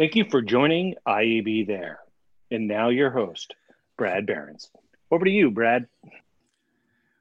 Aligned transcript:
Thank 0.00 0.16
you 0.16 0.24
for 0.30 0.40
joining 0.40 0.94
IAB 1.06 1.66
There. 1.66 1.98
And 2.50 2.66
now 2.66 2.88
your 2.88 3.10
host, 3.10 3.54
Brad 3.98 4.24
Berens. 4.24 4.70
Over 5.10 5.26
to 5.26 5.30
you, 5.30 5.50
Brad. 5.50 5.88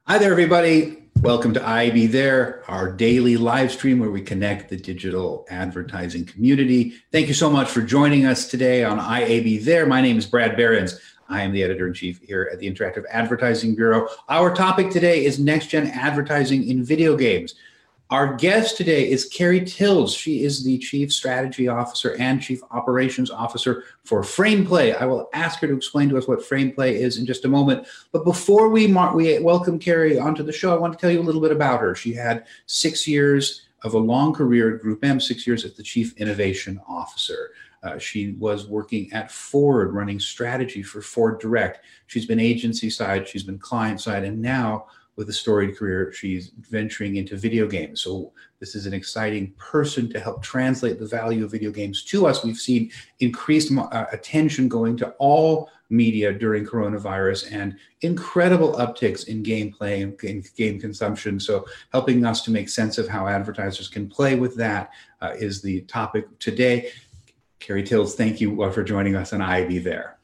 Hi 0.07 0.17
there, 0.17 0.31
everybody. 0.31 1.03
Welcome 1.17 1.53
to 1.55 1.59
IAB 1.59 2.09
There, 2.09 2.63
our 2.69 2.89
daily 2.89 3.35
live 3.35 3.73
stream 3.73 3.99
where 3.99 4.11
we 4.11 4.21
connect 4.21 4.69
the 4.69 4.77
digital 4.77 5.45
advertising 5.49 6.23
community. 6.23 6.93
Thank 7.11 7.27
you 7.27 7.33
so 7.33 7.49
much 7.49 7.69
for 7.69 7.81
joining 7.81 8.25
us 8.25 8.47
today 8.47 8.85
on 8.85 8.97
IAB 8.97 9.65
There. 9.65 9.85
My 9.85 9.99
name 9.99 10.17
is 10.17 10.25
Brad 10.25 10.55
Berens. 10.55 11.01
I 11.27 11.41
am 11.41 11.51
the 11.51 11.63
editor 11.63 11.85
in 11.85 11.93
chief 11.93 12.21
here 12.21 12.49
at 12.49 12.59
the 12.59 12.73
Interactive 12.73 13.03
Advertising 13.11 13.75
Bureau. 13.75 14.07
Our 14.29 14.55
topic 14.55 14.89
today 14.89 15.25
is 15.25 15.37
next 15.37 15.67
gen 15.67 15.87
advertising 15.87 16.65
in 16.65 16.85
video 16.85 17.17
games. 17.17 17.55
Our 18.11 18.37
guest 18.37 18.75
today 18.75 19.07
is 19.07 19.25
Carrie 19.25 19.63
Tills. 19.63 20.15
She 20.15 20.43
is 20.43 20.63
the 20.63 20.79
Chief 20.79 21.13
Strategy 21.13 21.67
Officer 21.67 22.15
and 22.15 22.41
Chief 22.41 22.59
Operations 22.71 23.29
Officer 23.29 23.83
for 24.03 24.23
FramePlay. 24.23 24.99
I 24.99 25.05
will 25.05 25.29
ask 25.33 25.59
her 25.59 25.67
to 25.67 25.77
explain 25.77 26.09
to 26.09 26.17
us 26.17 26.27
what 26.27 26.39
FramePlay 26.39 26.93
is 26.93 27.19
in 27.19 27.27
just 27.27 27.45
a 27.45 27.47
moment. 27.47 27.85
But 28.11 28.23
before 28.23 28.69
we, 28.69 28.87
mar- 28.87 29.15
we 29.15 29.37
welcome 29.37 29.77
Carrie 29.77 30.17
onto 30.17 30.41
the 30.41 30.51
show, 30.51 30.73
I 30.73 30.79
want 30.79 30.91
to 30.93 30.99
tell 30.99 31.11
you 31.11 31.19
a 31.19 31.21
little 31.21 31.39
bit 31.39 31.51
about 31.51 31.81
her. 31.81 31.93
She 31.93 32.11
had 32.11 32.47
six 32.65 33.07
years 33.07 33.67
of 33.83 33.93
a 33.93 33.99
long 33.99 34.33
career 34.33 34.75
at 34.75 34.81
GroupM, 34.81 35.21
six 35.21 35.45
years 35.45 35.63
as 35.63 35.75
the 35.75 35.83
Chief 35.83 36.17
Innovation 36.17 36.81
Officer. 36.87 37.51
Uh, 37.83 37.99
she 37.99 38.31
was 38.39 38.65
working 38.65 39.13
at 39.13 39.31
Ford, 39.31 39.93
running 39.93 40.19
strategy 40.19 40.81
for 40.81 41.03
Ford 41.03 41.39
Direct. 41.39 41.85
She's 42.07 42.25
been 42.25 42.39
agency 42.39 42.89
side, 42.89 43.27
she's 43.27 43.43
been 43.43 43.59
client 43.59 44.01
side, 44.01 44.23
and 44.23 44.41
now 44.41 44.87
with 45.19 45.27
a 45.27 45.33
storied 45.33 45.75
career, 45.75 46.13
she's 46.13 46.51
venturing 46.71 47.17
into 47.17 47.35
video 47.35 47.67
games. 47.67 47.99
So 47.99 48.31
this 48.61 48.73
is 48.73 48.85
an 48.85 48.93
exciting 48.93 49.51
person 49.57 50.09
to 50.11 50.19
help 50.19 50.41
translate 50.41 50.97
the 50.97 51.05
value 51.05 51.43
of 51.43 51.51
video 51.51 51.71
games 51.71 52.05
to 52.05 52.25
us. 52.25 52.41
We've 52.41 52.55
seen 52.55 52.89
increased 53.19 53.69
uh, 53.77 54.05
attention 54.13 54.69
going 54.69 54.95
to 54.95 55.09
all 55.19 55.69
media 55.89 56.31
during 56.31 56.65
coronavirus 56.65 57.51
and 57.51 57.75
incredible 57.99 58.75
upticks 58.75 59.27
in 59.27 59.43
gameplay 59.43 60.03
and 60.03 60.17
game, 60.17 60.41
game 60.55 60.79
consumption. 60.79 61.37
So 61.37 61.65
helping 61.91 62.23
us 62.23 62.41
to 62.43 62.51
make 62.51 62.69
sense 62.69 62.97
of 62.97 63.09
how 63.09 63.27
advertisers 63.27 63.89
can 63.89 64.07
play 64.07 64.35
with 64.35 64.55
that 64.55 64.91
uh, 65.21 65.33
is 65.37 65.61
the 65.61 65.81
topic 65.81 66.39
today. 66.39 66.91
Carrie 67.59 67.83
Tills, 67.83 68.15
thank 68.15 68.39
you 68.39 68.63
uh, 68.63 68.71
for 68.71 68.85
joining 68.85 69.17
us 69.17 69.33
on 69.33 69.41
IAB 69.41 69.83
there. 69.83 70.17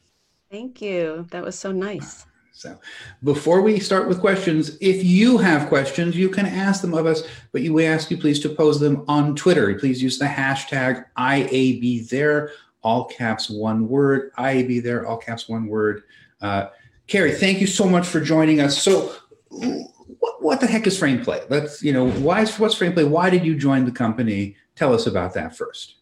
Thank 0.49 0.81
you. 0.81 1.27
That 1.31 1.43
was 1.43 1.59
so 1.59 1.73
nice. 1.73 2.25
So 2.55 2.79
before 3.21 3.61
we 3.61 3.81
start 3.81 4.07
with 4.07 4.21
questions, 4.21 4.77
if 4.79 5.03
you 5.03 5.37
have 5.37 5.67
questions, 5.67 6.15
you 6.15 6.29
can 6.29 6.45
ask 6.45 6.81
them 6.81 6.93
of 6.93 7.05
us, 7.05 7.23
but 7.51 7.61
we 7.61 7.85
ask 7.85 8.09
you 8.09 8.17
please 8.17 8.39
to 8.39 8.49
pose 8.49 8.79
them 8.79 9.03
on 9.09 9.35
Twitter. 9.35 9.77
Please 9.77 10.01
use 10.01 10.17
the 10.17 10.25
hashtag 10.25 11.03
IAB 11.17 12.07
there, 12.07 12.51
all 12.81 13.05
caps 13.05 13.49
one 13.49 13.89
word, 13.89 14.31
IAB 14.35 14.81
there, 14.81 15.05
all 15.05 15.17
caps 15.17 15.49
one 15.49 15.67
word. 15.67 16.03
Uh, 16.39 16.67
Carrie, 17.07 17.33
thank 17.33 17.59
you 17.59 17.67
so 17.67 17.89
much 17.89 18.07
for 18.07 18.21
joining 18.21 18.61
us. 18.61 18.81
So 18.81 19.13
what, 19.49 20.41
what 20.41 20.61
the 20.61 20.67
heck 20.67 20.87
is 20.87 20.97
FramePlay? 20.97 21.49
Let's, 21.49 21.83
you 21.83 21.91
know, 21.91 22.09
why 22.09 22.45
what's 22.45 22.75
FramePlay? 22.75 23.09
Why 23.09 23.29
did 23.29 23.45
you 23.45 23.57
join 23.57 23.83
the 23.83 23.91
company? 23.91 24.55
Tell 24.77 24.93
us 24.93 25.07
about 25.07 25.33
that 25.33 25.57
first. 25.57 25.95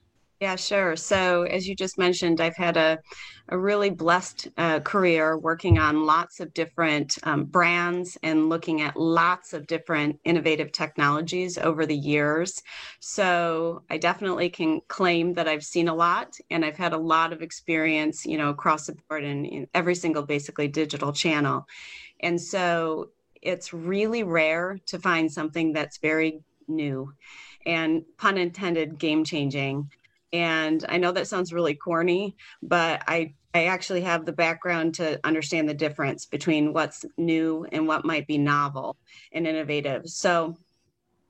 Yeah, 0.44 0.58
sure. 0.58 0.98
So, 0.98 1.44
as 1.44 1.70
you 1.70 1.74
just 1.74 1.98
mentioned, 1.98 2.42
I've 2.42 2.58
had 2.58 2.76
a, 2.76 3.00
a 3.48 3.58
really 3.58 3.90
blessed 3.90 4.50
uh, 4.58 4.82
career 4.82 5.38
working 5.38 5.78
on 5.80 6.06
lots 6.06 6.42
of 6.42 6.54
different 6.54 7.18
um, 7.24 7.46
brands 7.46 8.18
and 8.24 8.50
looking 8.50 8.82
at 8.82 8.98
lots 8.98 9.54
of 9.54 9.68
different 9.68 10.20
innovative 10.26 10.74
technologies 10.74 11.58
over 11.58 11.86
the 11.86 11.96
years. 11.96 12.62
So, 13.00 13.84
I 13.90 13.98
definitely 13.98 14.50
can 14.50 14.82
claim 14.90 15.32
that 15.36 15.48
I've 15.48 15.64
seen 15.64 15.88
a 15.88 15.96
lot 15.96 16.34
and 16.52 16.66
I've 16.66 16.76
had 16.76 16.92
a 16.92 16.98
lot 16.98 17.32
of 17.32 17.42
experience, 17.42 18.26
you 18.26 18.38
know, 18.38 18.50
across 18.50 18.88
the 18.88 18.96
board 19.08 19.24
in, 19.24 19.46
in 19.46 19.68
every 19.74 19.96
single 19.96 20.24
basically 20.24 20.68
digital 20.68 21.14
channel. 21.14 21.64
And 22.20 22.42
so, 22.42 23.12
it's 23.42 23.74
really 23.74 24.24
rare 24.24 24.80
to 24.88 25.00
find 25.00 25.32
something 25.32 25.72
that's 25.72 26.00
very 26.00 26.42
new 26.68 27.14
and 27.66 28.04
pun 28.18 28.38
intended 28.38 29.00
game 29.00 29.24
changing 29.24 29.90
and 30.34 30.84
I 30.90 30.98
know 30.98 31.12
that 31.12 31.28
sounds 31.28 31.54
really 31.54 31.76
corny, 31.76 32.36
but 32.62 33.04
I 33.08 33.36
I 33.54 33.66
actually 33.66 34.02
have 34.02 34.26
the 34.26 34.34
background 34.34 34.96
to 34.96 35.20
understand 35.24 35.70
the 35.70 35.76
difference 35.76 36.26
between 36.26 36.74
what's 36.74 37.06
new 37.18 37.68
and 37.72 37.88
what 37.88 38.04
might 38.04 38.26
be 38.26 38.40
novel 38.40 38.98
and 39.32 39.46
innovative. 39.46 40.10
So 40.10 40.58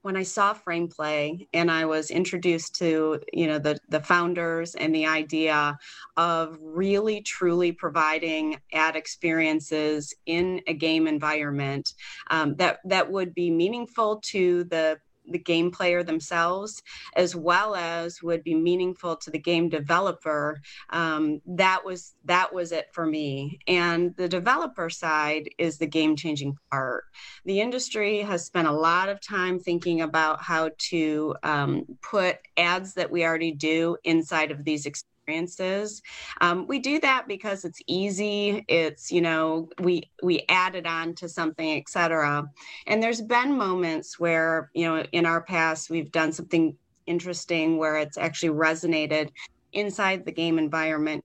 when 0.03 0.15
I 0.15 0.23
saw 0.23 0.53
FramePlay 0.53 1.47
and 1.53 1.69
I 1.69 1.83
was 1.83 2.11
introduced 2.11 2.75
to, 2.75 3.19
you 3.33 3.47
know, 3.47 3.59
the 3.59 3.77
the 3.89 3.99
founders 3.99 4.75
and 4.75 4.95
the 4.95 5.05
idea 5.05 5.77
of 6.15 6.57
really 6.61 7.21
truly 7.21 7.73
providing 7.73 8.57
ad 8.71 8.95
experiences 8.95 10.13
in 10.25 10.61
a 10.67 10.73
game 10.73 11.07
environment 11.07 11.93
um, 12.29 12.55
that 12.55 12.79
that 12.85 13.11
would 13.11 13.33
be 13.33 13.51
meaningful 13.51 14.21
to 14.31 14.63
the 14.65 14.97
the 15.29 15.39
game 15.39 15.71
player 15.71 16.03
themselves, 16.03 16.81
as 17.15 17.35
well 17.35 17.75
as 17.75 18.21
would 18.21 18.43
be 18.43 18.55
meaningful 18.55 19.15
to 19.17 19.31
the 19.31 19.39
game 19.39 19.69
developer. 19.69 20.59
Um, 20.89 21.41
that 21.45 21.83
was 21.85 22.15
that 22.25 22.53
was 22.53 22.71
it 22.71 22.87
for 22.93 23.05
me. 23.05 23.59
And 23.67 24.15
the 24.15 24.29
developer 24.29 24.89
side 24.89 25.49
is 25.57 25.77
the 25.77 25.87
game 25.87 26.15
changing 26.15 26.57
part. 26.71 27.05
The 27.45 27.61
industry 27.61 28.21
has 28.21 28.45
spent 28.45 28.67
a 28.67 28.71
lot 28.71 29.09
of 29.09 29.21
time 29.21 29.59
thinking 29.59 30.01
about 30.01 30.41
how 30.41 30.71
to 30.89 31.35
um, 31.43 31.85
put 32.01 32.37
ads 32.57 32.93
that 32.95 33.11
we 33.11 33.25
already 33.25 33.51
do 33.51 33.97
inside 34.03 34.51
of 34.51 34.63
these 34.63 34.85
experiences 34.85 35.09
experiences. 35.23 36.01
Um, 36.41 36.67
we 36.67 36.79
do 36.79 36.99
that 36.99 37.27
because 37.27 37.63
it's 37.63 37.81
easy. 37.87 38.65
It's 38.67 39.11
you 39.11 39.21
know 39.21 39.69
we 39.79 40.09
we 40.21 40.43
add 40.49 40.75
it 40.75 40.85
on 40.85 41.15
to 41.15 41.29
something, 41.29 41.77
etc. 41.77 42.45
And 42.87 43.01
there's 43.01 43.21
been 43.21 43.57
moments 43.57 44.19
where 44.19 44.69
you 44.73 44.85
know 44.85 45.03
in 45.11 45.25
our 45.25 45.41
past 45.41 45.89
we've 45.89 46.11
done 46.11 46.31
something 46.31 46.75
interesting 47.05 47.77
where 47.77 47.97
it's 47.97 48.17
actually 48.17 48.49
resonated 48.49 49.29
inside 49.73 50.25
the 50.25 50.31
game 50.31 50.57
environment 50.57 51.23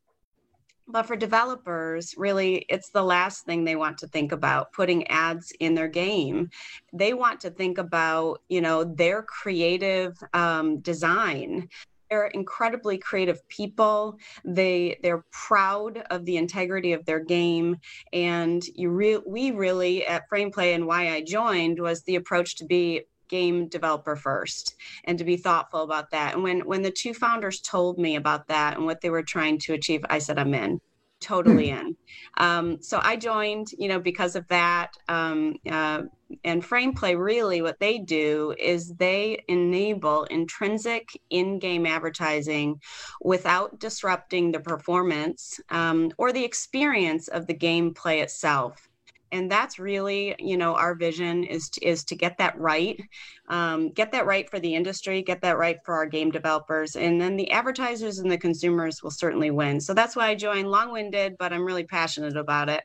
but 0.91 1.03
for 1.03 1.16
developers, 1.16 2.15
really, 2.16 2.65
it's 2.70 2.88
the 2.88 3.03
last 3.03 3.44
thing 3.44 3.62
they 3.62 3.76
want 3.76 3.98
to 3.98 4.06
think 4.06 4.32
about 4.32 4.72
putting 4.72 5.06
ads 5.09 5.53
in 5.60 5.75
their 5.75 5.86
game. 5.86 6.48
They 6.94 7.12
want 7.12 7.42
to 7.42 7.50
think 7.50 7.76
about, 7.76 8.41
you 8.48 8.62
know, 8.62 8.84
their 8.84 9.22
creative 9.22 10.16
um, 10.32 10.78
design 10.78 11.69
they're 12.08 12.26
incredibly 12.26 12.98
creative 12.98 13.46
people. 13.48 14.19
They 14.44 14.98
they're 15.02 15.24
proud 15.30 15.98
of 16.10 16.24
the 16.24 16.36
integrity 16.36 16.92
of 16.92 17.04
their 17.04 17.20
game, 17.20 17.76
and 18.12 18.64
you 18.74 18.91
re- 18.91 19.22
we 19.26 19.50
really 19.50 20.06
at 20.06 20.28
FramePlay 20.30 20.74
and 20.74 20.86
why 20.86 21.10
I 21.10 21.22
joined 21.22 21.80
was 21.80 22.02
the 22.02 22.16
approach 22.16 22.56
to 22.56 22.64
be 22.64 23.02
game 23.28 23.68
developer 23.68 24.16
first 24.16 24.74
and 25.04 25.18
to 25.18 25.24
be 25.24 25.36
thoughtful 25.36 25.82
about 25.82 26.10
that. 26.10 26.34
And 26.34 26.42
when 26.42 26.60
when 26.60 26.82
the 26.82 26.91
two 26.91 27.14
founders 27.14 27.60
told 27.60 27.98
me 27.98 28.16
about 28.16 28.48
that 28.48 28.76
and 28.76 28.86
what 28.86 29.00
they 29.00 29.10
were 29.10 29.22
trying 29.22 29.58
to 29.60 29.74
achieve, 29.74 30.04
I 30.08 30.18
said 30.18 30.38
I'm 30.38 30.54
in 30.54 30.80
totally 31.20 31.70
hmm. 31.70 31.78
in. 31.78 31.96
Um, 32.36 32.82
so 32.82 33.00
I 33.02 33.16
joined, 33.16 33.68
you 33.78 33.88
know, 33.88 34.00
because 34.00 34.36
of 34.36 34.46
that. 34.48 34.96
Um, 35.08 35.56
uh, 35.70 36.02
and 36.44 36.62
FramePlay 36.62 37.18
really 37.18 37.62
what 37.62 37.80
they 37.80 37.98
do 37.98 38.54
is 38.58 38.94
they 38.94 39.42
enable 39.48 40.24
intrinsic 40.24 41.18
in-game 41.30 41.86
advertising 41.86 42.80
without 43.22 43.80
disrupting 43.80 44.52
the 44.52 44.60
performance 44.60 45.58
um, 45.70 46.12
or 46.18 46.32
the 46.32 46.44
experience 46.44 47.28
of 47.28 47.46
the 47.46 47.54
gameplay 47.54 48.22
itself 48.22 48.88
and 49.33 49.50
that's 49.50 49.78
really 49.78 50.34
you 50.39 50.56
know 50.56 50.75
our 50.75 50.94
vision 50.94 51.44
is 51.44 51.69
to, 51.71 51.84
is 51.87 52.05
to 52.05 52.15
get 52.15 52.39
that 52.39 52.59
right 52.59 53.00
um, 53.49 53.91
get 53.91 54.12
that 54.12 54.27
right 54.27 54.49
for 54.50 54.59
the 54.59 54.75
industry 54.75 55.22
get 55.22 55.41
that 55.43 55.59
right 55.59 55.78
for 55.84 55.94
our 55.94 56.06
game 56.06 56.31
developers 56.31 56.97
and 56.97 57.21
then 57.21 57.37
the 57.37 57.50
advertisers 57.50 58.19
and 58.19 58.31
the 58.31 58.39
consumers 58.39 59.03
will 59.03 59.10
certainly 59.10 59.51
win 59.51 59.80
so 59.80 59.95
that's 59.95 60.16
why 60.16 60.28
i 60.28 60.34
joined 60.34 60.71
long-winded 60.71 61.36
but 61.39 61.53
i'm 61.53 61.65
really 61.65 61.84
passionate 61.84 62.36
about 62.36 62.69
it 62.69 62.83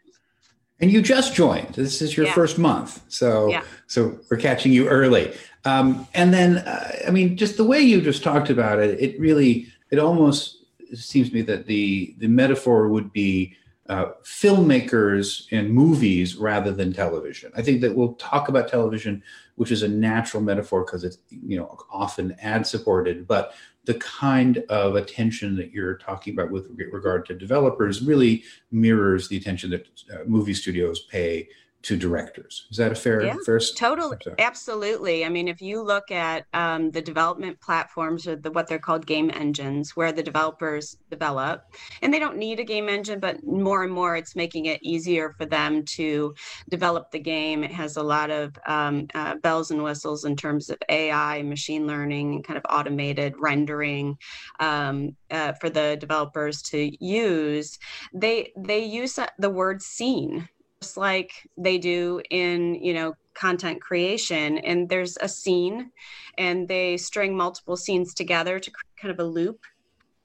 and 0.80 0.92
you 0.92 1.02
just 1.02 1.34
joined 1.34 1.74
this 1.76 2.02
is 2.02 2.16
your 2.16 2.26
yeah. 2.26 2.34
first 2.34 2.58
month 2.58 3.02
so 3.08 3.48
yeah. 3.48 3.64
so 3.88 4.18
we're 4.30 4.38
catching 4.38 4.72
you 4.72 4.88
early 4.88 5.34
um, 5.66 6.08
and 6.14 6.34
then 6.34 6.58
uh, 6.60 6.92
i 7.08 7.12
mean 7.12 7.38
just 7.38 7.58
the 7.58 7.64
way 7.64 7.80
you 7.80 8.02
just 8.02 8.24
talked 8.24 8.50
about 8.50 8.80
it 8.80 9.00
it 9.00 9.20
really 9.20 9.68
it 9.92 10.00
almost 10.00 10.66
seems 10.94 11.30
to 11.30 11.36
me 11.36 11.42
that 11.42 11.66
the 11.66 12.16
the 12.20 12.28
metaphor 12.28 12.88
would 12.88 13.12
be 13.12 13.56
uh, 13.90 14.12
filmmakers 14.24 15.46
and 15.52 15.70
movies 15.70 16.36
rather 16.36 16.72
than 16.72 16.94
television. 16.94 17.52
I 17.56 17.62
think 17.62 17.82
that 17.82 17.96
we'll 17.96 18.14
talk 18.14 18.48
about 18.48 18.70
television, 18.70 19.22
which 19.56 19.72
is 19.72 19.84
a 19.84 19.88
natural 19.88 20.42
metaphor 20.42 20.86
because 20.86 21.04
it's 21.04 21.18
you 21.30 21.58
know 21.58 21.78
often 21.92 22.36
ad 22.42 22.66
supported, 22.66 23.28
but 23.28 23.54
the 23.86 23.96
kind 23.96 24.60
of 24.70 24.96
attention 24.96 25.58
that 25.58 25.72
you're 25.72 25.98
talking 25.98 26.34
about 26.34 26.50
with 26.50 26.70
regard 26.92 27.26
to 27.26 27.36
developers 27.36 28.02
really 28.02 28.44
mirrors 28.72 29.28
the 29.28 29.36
attention 29.36 29.70
that 29.72 29.88
uh, 30.14 30.24
movie 30.26 30.54
studios 30.54 31.02
pay 31.02 31.50
to 31.84 31.98
directors. 31.98 32.66
Is 32.72 32.78
that 32.78 32.94
a 32.94 32.96
fair, 32.96 33.22
yeah, 33.22 33.36
fair? 33.46 33.60
Totally, 33.60 34.18
absolutely. 34.40 35.26
I 35.26 35.30
mean, 35.30 35.50
if 35.50 35.62
you 35.62 35.82
look 35.82 36.12
at 36.12 36.46
um, 36.54 36.92
the 36.92 37.02
development 37.02 37.60
platforms 37.60 38.26
or 38.26 38.38
the 38.38 38.52
what 38.52 38.68
they're 38.68 38.80
called 38.80 39.06
game 39.06 39.30
engines, 39.34 39.94
where 39.96 40.14
the 40.14 40.24
developers 40.24 40.98
develop, 41.12 41.66
and 42.02 42.14
they 42.14 42.20
don't 42.20 42.38
need 42.38 42.62
a 42.62 42.64
game 42.64 42.88
engine, 42.88 43.20
but 43.20 43.46
more 43.46 43.84
and 43.84 43.92
more, 43.92 44.16
it's 44.16 44.34
making 44.34 44.68
it 44.68 44.82
easier 44.82 45.36
for 45.38 45.46
them 45.46 45.84
to 45.84 46.34
develop 46.70 47.12
the 47.12 47.20
game. 47.20 47.66
It 47.66 47.72
has 47.72 47.98
a 47.98 48.04
lot 48.04 48.32
of 48.32 48.58
um, 48.66 49.08
uh, 49.14 49.36
bells 49.36 49.70
and 49.70 49.84
whistles 49.84 50.24
in 50.24 50.38
terms 50.38 50.70
of 50.70 50.78
AI, 50.88 51.42
machine 51.42 51.86
learning, 51.86 52.36
and 52.36 52.44
kind 52.46 52.58
of 52.58 52.66
automated 52.70 53.34
rendering 53.38 54.18
um, 54.62 55.18
uh, 55.32 55.52
for 55.54 55.70
the 55.70 55.98
developers 56.00 56.62
to 56.62 57.06
use. 57.06 57.78
They 58.14 58.54
they 58.56 58.86
use 58.86 59.20
the 59.38 59.50
word 59.50 59.82
scene 59.82 60.48
just 60.84 60.98
like 60.98 61.32
they 61.58 61.78
do 61.78 62.22
in 62.30 62.76
you 62.76 62.94
know 62.94 63.14
content 63.34 63.82
creation. 63.82 64.58
And 64.60 64.90
there's 64.90 65.18
a 65.22 65.30
scene 65.30 65.92
and 66.38 66.68
they 66.68 66.98
string 66.98 67.36
multiple 67.36 67.78
scenes 67.78 68.14
together 68.14 68.60
to 68.60 68.72
kind 69.02 69.12
of 69.12 69.20
a 69.20 69.24
loop 69.24 69.62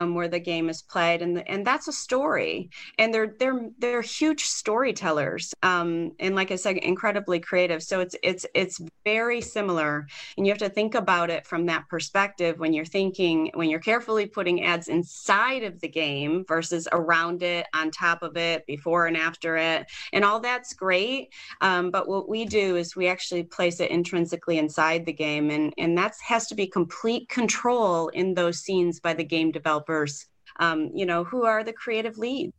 um, 0.01 0.15
where 0.15 0.29
the 0.29 0.39
game 0.39 0.69
is 0.69 0.83
played, 0.83 1.23
and 1.23 1.47
and 1.49 1.67
that's 1.67 1.89
a 1.89 1.93
story. 1.93 2.71
And 2.99 3.13
they're 3.13 3.35
they're 3.39 3.69
they're 3.79 4.03
huge 4.03 4.45
storytellers, 4.45 5.53
um, 5.63 6.13
and 6.21 6.35
like 6.35 6.51
I 6.51 6.57
said, 6.57 6.77
incredibly 6.79 7.41
creative. 7.41 7.83
So 7.83 8.01
it's 8.01 8.15
it's 8.23 8.47
it's 8.55 8.81
very 9.05 9.41
similar, 9.41 10.07
and 10.37 10.47
you 10.47 10.53
have 10.53 10.59
to 10.59 10.69
think 10.69 10.95
about 10.95 11.31
it 11.31 11.47
from 11.47 11.67
that 11.67 11.89
perspective 11.89 12.59
when 12.59 12.73
you're 12.73 12.85
thinking 12.85 13.51
when 13.55 13.69
you're 13.71 13.81
carefully 13.81 14.27
putting 14.27 14.65
ads 14.65 14.89
inside 14.89 15.65
of 15.65 15.81
the 15.81 15.89
game 15.89 16.45
versus 16.47 16.87
around 16.93 17.43
it, 17.43 17.67
on 17.75 17.91
top 17.91 18.23
of 18.23 18.37
it, 18.37 18.67
before 18.67 19.07
and 19.07 19.17
after 19.17 19.57
it, 19.57 19.87
and 20.13 20.25
all 20.25 20.41
that's 20.41 20.75
great. 20.75 21.33
Um, 21.61 21.91
but 21.91 22.09
what 22.09 22.29
we 22.29 22.45
do 22.45 22.77
is 22.77 22.95
we 22.95 23.09
actually 23.09 23.43
place 23.43 23.81
it 23.81 23.91
intrinsically 23.91 24.59
inside 24.59 25.07
the 25.07 25.13
game, 25.13 25.51
and 25.51 25.75
and 25.77 25.99
that 25.99 26.15
has 26.25 26.47
to 26.49 26.55
be 26.55 26.69
complete 26.69 27.29
control 27.29 28.09
in 28.09 28.35
those 28.35 28.61
scenes 28.61 29.01
by 29.01 29.13
the 29.13 29.25
game 29.25 29.51
developer 29.51 29.88
developers, 29.89 30.27
um, 30.61 30.91
you 30.95 31.07
know, 31.07 31.25
who 31.25 31.45
are 31.45 31.65
the 31.65 31.73
creative 31.73 32.19
leads. 32.19 32.53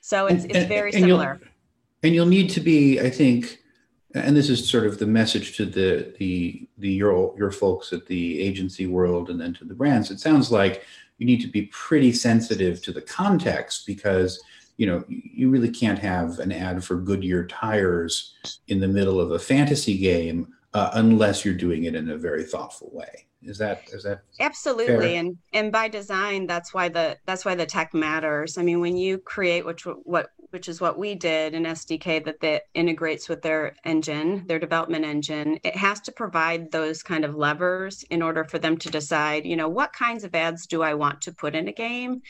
So 0.00 0.26
it's, 0.26 0.44
and, 0.44 0.56
it's 0.56 0.66
very 0.66 0.92
and, 0.92 1.00
similar. 1.00 1.38
You'll, 1.40 1.50
and 2.02 2.14
you'll 2.14 2.26
need 2.26 2.50
to 2.50 2.60
be, 2.60 3.00
I 3.00 3.10
think, 3.10 3.58
and 4.14 4.36
this 4.36 4.48
is 4.48 4.68
sort 4.68 4.86
of 4.86 4.98
the 4.98 5.06
message 5.06 5.56
to 5.56 5.66
the 5.66 6.14
the 6.18 6.68
the 6.78 6.90
your 6.90 7.34
your 7.36 7.50
folks 7.50 7.92
at 7.92 8.06
the 8.06 8.40
agency 8.40 8.86
world 8.86 9.28
and 9.28 9.40
then 9.40 9.52
to 9.54 9.64
the 9.64 9.74
brands. 9.74 10.10
It 10.10 10.20
sounds 10.20 10.50
like 10.50 10.84
you 11.18 11.26
need 11.26 11.42
to 11.42 11.48
be 11.48 11.62
pretty 11.72 12.12
sensitive 12.12 12.80
to 12.82 12.92
the 12.92 13.02
context 13.02 13.86
because 13.86 14.42
you 14.78 14.86
know 14.86 15.04
you 15.08 15.50
really 15.50 15.70
can't 15.70 15.98
have 15.98 16.38
an 16.38 16.52
ad 16.52 16.82
for 16.82 16.96
Goodyear 16.96 17.46
tires 17.46 18.34
in 18.68 18.80
the 18.80 18.88
middle 18.88 19.20
of 19.20 19.32
a 19.32 19.38
fantasy 19.38 19.98
game 19.98 20.54
uh, 20.72 20.90
unless 20.94 21.44
you're 21.44 21.54
doing 21.54 21.84
it 21.84 21.94
in 21.94 22.08
a 22.08 22.16
very 22.16 22.44
thoughtful 22.44 22.90
way. 22.92 23.27
Is 23.42 23.58
that 23.58 23.82
is 23.92 24.02
that 24.02 24.22
absolutely 24.40 24.86
fair? 24.86 25.20
and 25.20 25.36
and 25.52 25.70
by 25.70 25.88
design 25.88 26.46
that's 26.46 26.74
why 26.74 26.88
the 26.88 27.16
that's 27.24 27.44
why 27.44 27.54
the 27.54 27.66
tech 27.66 27.94
matters. 27.94 28.58
I 28.58 28.62
mean, 28.62 28.80
when 28.80 28.96
you 28.96 29.18
create 29.18 29.64
which 29.64 29.86
what 29.86 30.30
which 30.50 30.68
is 30.68 30.80
what 30.80 30.98
we 30.98 31.14
did 31.14 31.54
an 31.54 31.64
SDK 31.64 32.24
that 32.24 32.40
that 32.40 32.62
integrates 32.74 33.28
with 33.28 33.42
their 33.42 33.76
engine, 33.84 34.44
their 34.46 34.58
development 34.58 35.04
engine, 35.04 35.58
it 35.62 35.76
has 35.76 36.00
to 36.00 36.12
provide 36.12 36.72
those 36.72 37.02
kind 37.02 37.24
of 37.24 37.36
levers 37.36 38.02
in 38.10 38.22
order 38.22 38.44
for 38.44 38.58
them 38.58 38.76
to 38.78 38.90
decide, 38.90 39.46
you 39.46 39.56
know, 39.56 39.68
what 39.68 39.92
kinds 39.92 40.24
of 40.24 40.34
ads 40.34 40.66
do 40.66 40.82
I 40.82 40.94
want 40.94 41.20
to 41.22 41.32
put 41.32 41.54
in 41.54 41.68
a 41.68 41.72
game? 41.72 42.22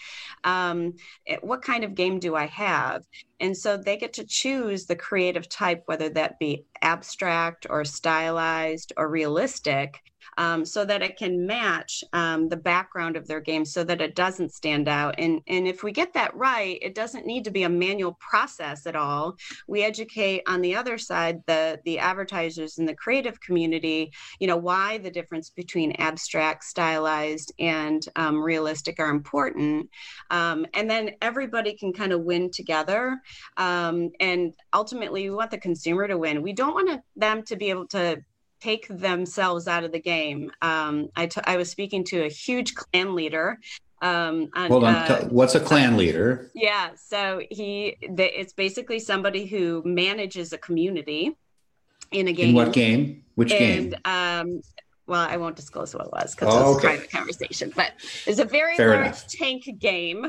Um, 0.45 0.95
what 1.41 1.63
kind 1.63 1.85
of 1.85 1.95
game 1.95 2.19
do 2.19 2.35
I 2.35 2.47
have? 2.47 3.05
And 3.41 3.57
so 3.57 3.77
they 3.77 3.97
get 3.97 4.13
to 4.15 4.27
choose 4.27 4.87
the 4.87 4.97
creative 4.97 5.49
type, 5.49 5.85
whether 5.87 6.09
that 6.11 6.39
be 6.39 6.65
abstract 6.83 7.67
or 7.71 7.85
stylized 7.85 8.93
or 8.97 9.09
realistic 9.09 10.03
um, 10.39 10.65
so 10.65 10.85
that 10.85 11.03
it 11.03 11.17
can 11.17 11.47
match 11.47 12.03
um, 12.13 12.49
the 12.49 12.57
background 12.57 13.17
of 13.17 13.27
their 13.27 13.41
game 13.41 13.65
so 13.65 13.83
that 13.85 14.01
it 14.01 14.15
doesn't 14.15 14.55
stand 14.55 14.89
out. 14.89 15.17
And, 15.19 15.43
and 15.49 15.67
if 15.67 15.83
we 15.83 15.91
get 15.91 16.15
that 16.15 16.35
right, 16.35 16.79
it 16.81 16.95
doesn't 16.95 17.27
need 17.27 17.45
to 17.45 17.51
be 17.51 17.65
a 17.65 17.69
manual 17.69 18.17
process 18.21 18.87
at 18.87 18.95
all. 18.95 19.37
We 19.67 19.83
educate 19.83 20.45
on 20.47 20.61
the 20.61 20.77
other 20.77 20.97
side, 20.97 21.43
the, 21.47 21.81
the 21.85 21.99
advertisers 21.99 22.79
and 22.79 22.89
the 22.89 22.95
creative 22.95 23.41
community, 23.41 24.13
you 24.39 24.47
know, 24.47 24.57
why 24.57 24.99
the 24.99 25.11
difference 25.11 25.51
between 25.51 25.93
abstract, 25.93 26.63
stylized, 26.63 27.53
and 27.59 28.07
um, 28.15 28.41
realistic 28.41 29.01
are 29.01 29.11
important. 29.11 29.91
Um, 30.31 30.67
and 30.73 30.89
then 30.89 31.11
everybody 31.21 31.75
can 31.75 31.93
kind 31.93 32.13
of 32.13 32.23
win 32.23 32.51
together. 32.53 33.21
Um, 33.57 34.11
and 34.21 34.55
ultimately, 34.73 35.29
we 35.29 35.35
want 35.35 35.51
the 35.51 35.59
consumer 35.59 36.07
to 36.07 36.17
win. 36.17 36.43
We 36.43 36.53
don't 36.53 36.75
want 36.75 37.03
them 37.17 37.43
to 37.43 37.57
be 37.57 37.71
able 37.71 37.89
to 37.89 38.23
take 38.61 38.87
themselves 38.89 39.69
out 39.69 39.85
of 39.85 39.93
the 39.93 40.01
game. 40.01 40.51
Um, 40.63 41.09
I, 41.17 41.27
t- 41.27 41.41
I 41.45 41.57
was 41.57 41.71
speaking 41.71 42.05
to 42.05 42.25
a 42.25 42.29
huge 42.29 42.75
clan 42.75 43.15
leader. 43.15 43.59
Um, 44.01 44.49
on, 44.55 44.71
Hold 44.71 44.85
on, 44.85 44.95
uh, 44.95 45.29
what's 45.29 45.57
a 45.57 45.61
clan 45.61 45.97
leader? 45.97 46.51
Yeah, 46.55 46.91
so 46.95 47.43
he 47.51 47.97
the, 48.09 48.41
it's 48.41 48.53
basically 48.53 49.01
somebody 49.01 49.45
who 49.47 49.83
manages 49.85 50.53
a 50.53 50.59
community 50.59 51.37
in 52.13 52.29
a 52.29 52.33
game. 52.33 52.51
In 52.51 52.55
what 52.55 52.73
game? 52.73 53.25
Which 53.35 53.51
and, 53.53 53.91
game? 53.91 54.01
Um, 54.05 54.61
well, 55.09 55.27
I 55.29 55.37
won't 55.37 55.57
disclose 55.57 55.95
what 55.95 56.07
it 56.07 56.13
was 56.13 56.35
because 56.35 56.55
oh, 56.55 56.77
it's 56.77 56.79
okay. 56.79 56.95
a 56.95 56.97
private 56.97 57.11
conversation. 57.11 57.73
But 57.75 57.93
it's 58.27 58.39
a 58.39 58.45
very 58.45 58.77
Fair 58.77 58.91
large 58.91 59.07
enough. 59.07 59.27
tank 59.27 59.69
game. 59.79 60.25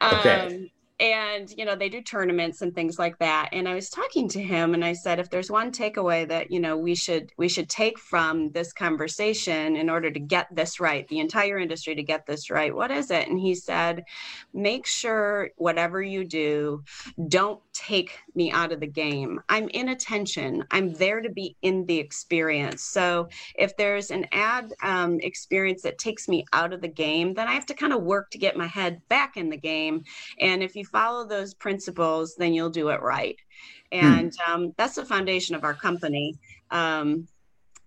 Um, 0.00 0.14
okay 0.14 0.70
and 1.00 1.52
you 1.56 1.64
know 1.64 1.76
they 1.76 1.88
do 1.88 2.02
tournaments 2.02 2.62
and 2.62 2.74
things 2.74 2.98
like 2.98 3.18
that. 3.18 3.50
And 3.52 3.68
i 3.68 3.74
was 3.74 3.88
talking 3.88 4.28
to 4.30 4.42
him 4.42 4.74
and 4.74 4.84
i 4.84 4.92
said 4.92 5.18
if 5.18 5.30
there's 5.30 5.50
one 5.50 5.70
takeaway 5.70 6.28
that 6.28 6.50
you 6.50 6.60
know 6.60 6.76
we 6.76 6.94
should 6.94 7.32
we 7.36 7.48
should 7.48 7.68
take 7.68 7.98
from 7.98 8.50
this 8.50 8.72
conversation 8.72 9.76
in 9.76 9.88
order 9.88 10.10
to 10.10 10.20
get 10.20 10.48
this 10.54 10.80
right 10.80 11.06
the 11.08 11.20
entire 11.20 11.58
industry 11.58 11.94
to 11.94 12.02
get 12.02 12.26
this 12.26 12.50
right 12.50 12.74
what 12.74 12.90
is 12.90 13.10
it? 13.10 13.28
And 13.28 13.38
he 13.38 13.54
said 13.54 14.04
make 14.52 14.86
sure 14.86 15.50
whatever 15.56 16.02
you 16.02 16.24
do 16.24 16.82
don't 17.28 17.60
take 17.72 18.18
me 18.34 18.50
out 18.50 18.72
of 18.72 18.80
the 18.80 18.86
game. 18.86 19.40
I'm 19.48 19.68
in 19.68 19.88
attention. 19.90 20.64
I'm 20.70 20.92
there 20.94 21.20
to 21.20 21.30
be 21.30 21.56
in 21.62 21.86
the 21.86 21.98
experience. 21.98 22.82
So 22.82 23.28
if 23.54 23.76
there's 23.76 24.10
an 24.10 24.26
ad 24.32 24.72
um, 24.82 25.20
experience 25.20 25.82
that 25.82 25.98
takes 25.98 26.28
me 26.28 26.44
out 26.52 26.72
of 26.72 26.80
the 26.80 26.88
game 26.88 27.34
then 27.34 27.46
i 27.46 27.52
have 27.52 27.66
to 27.66 27.74
kind 27.74 27.92
of 27.92 28.02
work 28.02 28.30
to 28.30 28.38
get 28.38 28.56
my 28.56 28.66
head 28.66 29.00
back 29.08 29.36
in 29.36 29.48
the 29.50 29.56
game. 29.56 30.02
And 30.40 30.62
if 30.62 30.74
you 30.74 30.84
follow 30.88 31.26
those 31.26 31.54
principles, 31.54 32.34
then 32.36 32.52
you'll 32.52 32.70
do 32.70 32.88
it 32.90 33.00
right. 33.02 33.36
Hmm. 33.92 34.04
And 34.04 34.32
hmm. 34.38 34.52
um, 34.52 34.74
that's 34.76 34.96
the 34.96 35.04
foundation 35.04 35.54
of 35.54 35.64
our 35.64 35.74
company. 35.74 36.36
Um, 36.70 37.28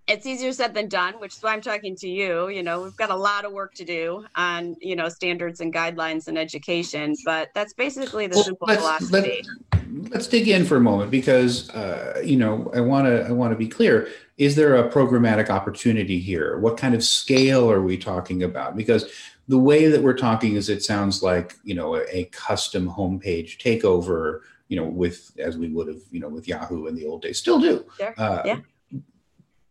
it's 0.08 0.26
easier 0.26 0.52
said 0.52 0.74
than 0.74 0.90
done, 0.90 1.16
which 1.20 1.36
is 1.36 1.44
why 1.44 1.54
I'm 1.54 1.62
talking 1.62 1.96
to 1.98 2.10
you. 2.10 2.50
You 2.50 2.64
know, 2.64 2.82
we've 2.82 2.96
got 2.96 3.12
a 3.12 3.16
lot 3.16 3.46
of 3.46 3.54
work 3.54 3.74
to 3.76 3.86
do 3.86 4.26
on, 4.36 4.76
you 4.82 4.96
know, 4.96 5.10
standards 5.10 5.62
and 5.62 5.74
guidelines 5.74 6.28
and 6.28 6.38
education, 6.38 7.16
but 7.24 7.50
that's 7.54 7.74
basically 7.74 8.28
the 8.28 8.36
well, 8.36 8.44
simple 8.44 8.68
let's, 8.68 8.82
philosophy. 8.82 9.44
Let's, 9.74 10.10
let's 10.12 10.28
dig 10.28 10.48
in 10.48 10.66
for 10.66 10.76
a 10.76 10.82
moment 10.82 11.12
because, 11.12 11.70
uh, 11.70 12.22
you 12.24 12.36
know, 12.36 12.70
I 12.74 12.82
want 12.82 13.08
to 13.08 13.26
I 13.26 13.32
want 13.32 13.54
to 13.54 13.58
be 13.58 13.68
clear. 13.68 14.10
Is 14.38 14.56
there 14.56 14.76
a 14.76 14.90
programmatic 14.90 15.50
opportunity 15.50 16.20
here? 16.20 16.58
What 16.58 16.78
kind 16.78 16.96
of 16.96 17.04
scale 17.04 17.72
are 17.72 17.82
we 17.82 17.98
talking 17.98 18.44
about? 18.44 18.76
Because 18.76 19.12
the 19.48 19.58
way 19.58 19.88
that 19.88 20.02
we're 20.02 20.18
talking 20.18 20.56
is 20.56 20.70
it 20.70 20.84
sounds 20.84 21.22
like 21.24 21.56
you 21.64 21.76
know 21.76 21.96
a, 21.96 22.04
a, 22.10 22.26
custom 22.26 22.90
homepage 22.90 23.58
takeover 23.58 24.42
you 24.68 24.78
know 24.78 24.86
with 24.86 25.32
as 25.38 25.58
we 25.58 25.70
would 25.70 25.88
have 25.88 26.02
you 26.12 26.20
know 26.20 26.30
with 26.30 26.48
yahoo 26.48 26.88
in 26.88 26.96
the 26.96 27.06
old 27.06 27.22
days. 27.22 27.38
Still 27.38 27.60
do. 27.60 27.86
Sure. 27.98 28.14
uh, 28.18 28.42
yeah. 28.46 28.60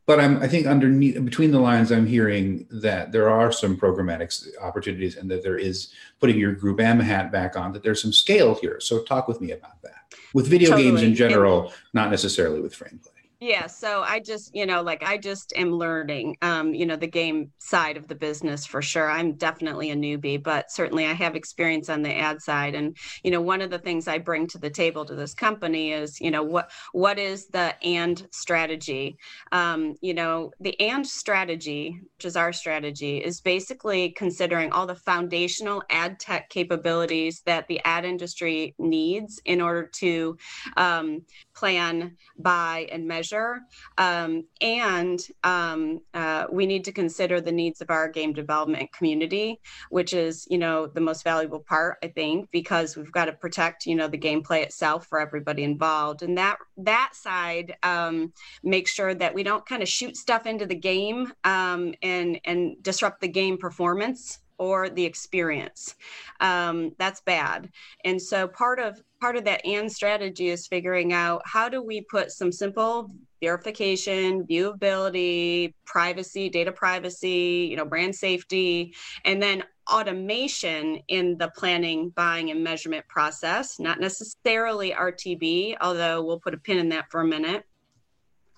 but 0.07 0.21
i'm 0.21 0.43
i 0.43 0.49
think 0.49 0.67
underneath 0.67 1.23
between 1.25 1.51
the 1.51 1.61
lines 1.61 1.91
i'm 1.91 2.07
hearing 2.07 2.67
that 2.71 3.13
there 3.13 3.31
are 3.31 3.51
some 3.53 3.77
programmatic 3.77 4.47
opportunities 4.61 5.17
and 5.17 5.31
that 5.31 5.43
there 5.43 5.59
is 5.59 5.93
putting 6.19 6.39
your 6.39 6.55
GroupM 6.55 7.01
hat 7.01 7.33
back 7.33 7.57
on 7.57 7.73
that 7.73 7.83
there's 7.83 8.03
some 8.03 8.13
scale 8.13 8.55
here. 8.55 8.79
So 8.81 9.03
talk 9.03 9.27
with 9.27 9.41
me 9.41 9.53
about 9.53 9.81
that. 9.83 10.15
With 10.35 10.47
video 10.47 10.71
totally. 10.71 10.91
games 10.91 11.03
in 11.03 11.15
general 11.15 11.73
not 11.95 12.11
necessarily 12.11 12.61
with 12.61 12.75
frame 12.75 13.01
yeah 13.41 13.67
so 13.67 14.03
i 14.03 14.21
just 14.21 14.55
you 14.55 14.67
know 14.67 14.83
like 14.83 15.03
i 15.03 15.17
just 15.17 15.55
am 15.57 15.73
learning 15.73 16.37
um 16.43 16.75
you 16.75 16.85
know 16.85 16.95
the 16.97 17.07
game 17.07 17.51
side 17.59 17.97
of 17.97 18.07
the 18.07 18.15
business 18.15 18.67
for 18.67 18.83
sure. 18.83 19.11
I'm 19.11 19.33
definitely 19.33 19.91
a 19.91 19.97
newbie 19.97 20.43
but 20.43 20.71
certainly 20.71 21.07
i 21.07 21.15
have 21.15 21.35
experience 21.35 21.89
on 21.89 22.03
the 22.03 22.15
ad 22.15 22.43
side 22.43 22.75
and 22.75 22.95
you 23.25 23.31
know 23.31 23.41
one 23.41 23.63
of 23.63 23.71
the 23.71 23.79
things 23.79 24.09
i 24.09 24.19
bring 24.19 24.47
to 24.49 24.59
the 24.59 24.69
table 24.69 25.07
to 25.07 25.15
this 25.15 25.33
company 25.33 25.93
is 25.93 26.21
you 26.21 26.31
know 26.31 26.43
what 26.43 26.71
what 26.93 27.19
is 27.19 27.47
the 27.49 27.75
and 27.83 28.27
strategy? 28.31 29.17
Um 29.53 29.95
you 30.03 30.13
know 30.13 30.51
the 30.61 30.79
and 30.79 31.07
strategy 31.07 31.99
which 32.17 32.27
is 32.27 32.37
our 32.37 32.53
strategy 32.53 33.19
is 33.19 33.41
basically 33.41 34.11
considering 34.11 34.71
all 34.71 34.87
the 34.87 34.95
foundational 34.95 35.83
ad 35.89 36.21
tech 36.21 36.51
capabilities 36.51 37.41
that 37.47 37.67
the 37.69 37.81
ad 37.85 38.05
industry 38.05 38.75
needs 38.79 39.41
in 39.47 39.63
order 39.63 39.89
to 39.95 40.37
um, 40.77 41.23
plan 41.55 42.17
buy 42.39 42.87
and 42.93 43.07
measure 43.07 43.30
measure. 43.31 43.61
Um, 43.99 44.45
and 44.61 45.21
um, 45.45 46.01
uh, 46.15 46.47
we 46.51 46.67
need 46.67 46.85
to 46.85 46.93
consider 46.93 47.41
the 47.41 47.53
needs 47.53 47.81
of 47.81 47.91
our 47.91 48.09
game 48.09 48.33
development 48.33 48.93
community, 48.93 49.61
which 49.91 50.13
is, 50.13 50.47
you 50.51 50.59
know, 50.59 50.87
the 50.87 51.01
most 51.01 51.25
valuable 51.25 51.61
part, 51.61 51.99
I 52.03 52.09
think, 52.09 52.51
because 52.51 52.97
we've 52.97 53.13
got 53.13 53.27
to 53.27 53.33
protect, 53.33 53.87
you 53.87 53.95
know, 53.95 54.09
the 54.09 54.19
gameplay 54.19 54.63
itself 54.63 55.07
for 55.07 55.21
everybody 55.21 55.65
involved. 55.65 56.23
And 56.23 56.37
that 56.39 56.59
that 56.79 57.11
side 57.15 57.75
um, 57.83 58.33
makes 58.63 58.93
sure 58.93 59.15
that 59.15 59.35
we 59.35 59.43
don't 59.43 59.67
kind 59.67 59.83
of 59.83 59.89
shoot 59.89 60.17
stuff 60.17 60.47
into 60.47 60.67
the 60.67 60.75
game 60.75 61.33
um, 61.45 61.95
and 62.03 62.41
and 62.45 62.83
disrupt 62.83 63.21
the 63.21 63.29
game 63.29 63.59
performance 63.59 64.41
or 64.61 64.91
the 64.91 65.05
experience. 65.05 65.95
Um, 66.41 66.93
that's 66.99 67.23
bad. 67.23 67.71
And 68.05 68.21
so 68.21 68.47
part 68.47 68.79
of 68.79 69.03
part 69.21 69.37
of 69.37 69.45
that 69.45 69.65
and 69.67 69.91
strategy 69.91 70.49
is 70.49 70.67
figuring 70.67 71.13
out 71.13 71.43
how 71.47 71.69
do 71.69 71.83
we 71.83 72.03
put 72.03 72.31
some 72.31 72.53
simple 72.53 73.11
verification, 73.41 74.47
viewability, 74.47 75.73
privacy, 75.87 76.51
data 76.51 76.73
privacy, 76.73 77.67
you 77.71 77.77
know, 77.77 77.87
brand 77.87 78.15
safety, 78.15 78.95
and 79.25 79.43
then 79.43 79.65
automation 79.91 81.01
in 81.09 81.39
the 81.39 81.51
planning, 81.57 82.11
buying, 82.11 82.51
and 82.51 82.63
measurement 82.63 83.07
process, 83.09 83.81
not 83.81 83.99
necessarily 83.99 84.93
RTB, 84.93 85.77
although 85.81 86.23
we'll 86.23 86.39
put 86.39 86.55
a 86.55 86.59
pin 86.59 86.79
in 86.79 86.91
that 86.91 87.11
for 87.11 87.23
a 87.23 87.27
minute 87.27 87.65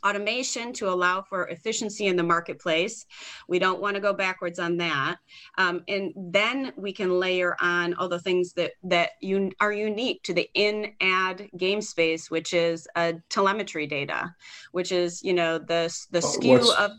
automation 0.05 0.73
to 0.75 0.89
allow 0.89 1.23
for 1.23 1.49
efficiency 1.49 2.07
in 2.07 2.17
the 2.17 2.23
marketplace. 2.23 3.07
We 3.49 3.59
don't 3.59 3.81
want 3.81 3.95
to 3.95 4.01
go 4.01 4.13
backwards 4.13 4.59
on 4.59 4.77
that. 4.79 5.17
Um, 5.59 5.83
and 5.89 6.13
then 6.17 6.73
we 6.77 6.93
can 6.93 7.19
layer 7.19 7.57
on 7.61 7.95
all 7.95 8.09
the 8.09 8.21
things 8.21 8.53
that 8.55 8.73
that 8.85 9.11
you 9.21 9.51
are 9.61 9.73
unique 9.73 10.23
to 10.25 10.35
the 10.35 10.49
in-ad 10.55 11.49
game 11.57 11.81
space, 11.81 12.31
which 12.31 12.53
is 12.53 12.87
uh, 12.97 13.13
telemetry 13.29 13.87
data, 13.87 14.35
which 14.73 14.93
is 14.93 15.23
you 15.23 15.35
know 15.35 15.59
the 15.59 15.95
the 16.11 16.23
skew 16.23 16.73
of. 16.79 16.91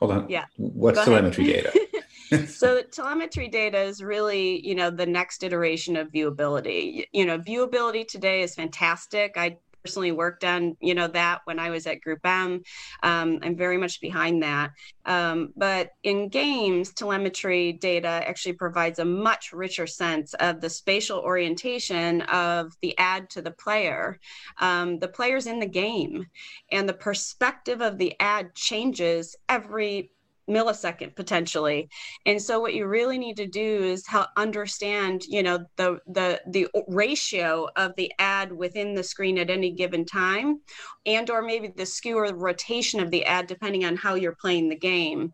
Hold 0.00 0.10
on. 0.10 0.28
Yeah. 0.28 0.44
What's 0.56 1.04
telemetry 1.04 1.44
data? 1.44 1.72
so 2.46 2.82
telemetry 2.82 3.48
data 3.48 3.78
is 3.78 4.02
really 4.02 4.66
you 4.66 4.74
know 4.74 4.90
the 4.90 5.06
next 5.06 5.42
iteration 5.42 5.96
of 5.96 6.10
viewability 6.10 7.04
you 7.12 7.24
know 7.24 7.38
viewability 7.38 8.06
today 8.06 8.42
is 8.42 8.54
fantastic 8.54 9.34
i 9.36 9.56
personally 9.84 10.12
worked 10.12 10.44
on 10.44 10.76
you 10.80 10.94
know 10.94 11.06
that 11.06 11.40
when 11.44 11.58
i 11.58 11.68
was 11.68 11.86
at 11.86 12.00
group 12.00 12.20
m. 12.24 12.62
Um, 13.02 13.38
i'm 13.42 13.56
very 13.56 13.76
much 13.76 14.00
behind 14.00 14.42
that. 14.42 14.70
Um, 15.04 15.50
but 15.56 15.90
in 16.02 16.28
games 16.30 16.92
telemetry 16.94 17.74
data 17.74 18.08
actually 18.08 18.54
provides 18.54 18.98
a 18.98 19.04
much 19.04 19.52
richer 19.52 19.86
sense 19.86 20.32
of 20.34 20.60
the 20.62 20.70
spatial 20.70 21.18
orientation 21.18 22.22
of 22.22 22.72
the 22.80 22.96
ad 22.96 23.28
to 23.30 23.42
the 23.42 23.50
player 23.50 24.18
um, 24.58 24.98
the 24.98 25.08
players 25.08 25.46
in 25.46 25.60
the 25.60 25.66
game 25.66 26.26
and 26.72 26.88
the 26.88 26.94
perspective 26.94 27.82
of 27.82 27.98
the 27.98 28.14
ad 28.20 28.54
changes 28.54 29.36
every 29.50 30.10
millisecond 30.48 31.16
potentially. 31.16 31.88
And 32.26 32.40
so 32.40 32.60
what 32.60 32.74
you 32.74 32.86
really 32.86 33.18
need 33.18 33.36
to 33.36 33.46
do 33.46 33.82
is 33.82 34.06
help 34.06 34.28
understand 34.36 35.24
you 35.24 35.42
know 35.42 35.64
the 35.76 35.98
the 36.06 36.40
the 36.48 36.68
ratio 36.88 37.68
of 37.76 37.94
the 37.96 38.12
ad 38.18 38.52
within 38.52 38.94
the 38.94 39.02
screen 39.02 39.38
at 39.38 39.50
any 39.50 39.70
given 39.70 40.04
time 40.04 40.60
and 41.06 41.30
or 41.30 41.42
maybe 41.42 41.68
the 41.68 41.86
skew 41.86 42.18
or 42.18 42.34
rotation 42.34 43.00
of 43.00 43.10
the 43.10 43.24
ad 43.24 43.46
depending 43.46 43.84
on 43.84 43.96
how 43.96 44.14
you're 44.14 44.36
playing 44.40 44.68
the 44.68 44.76
game 44.76 45.32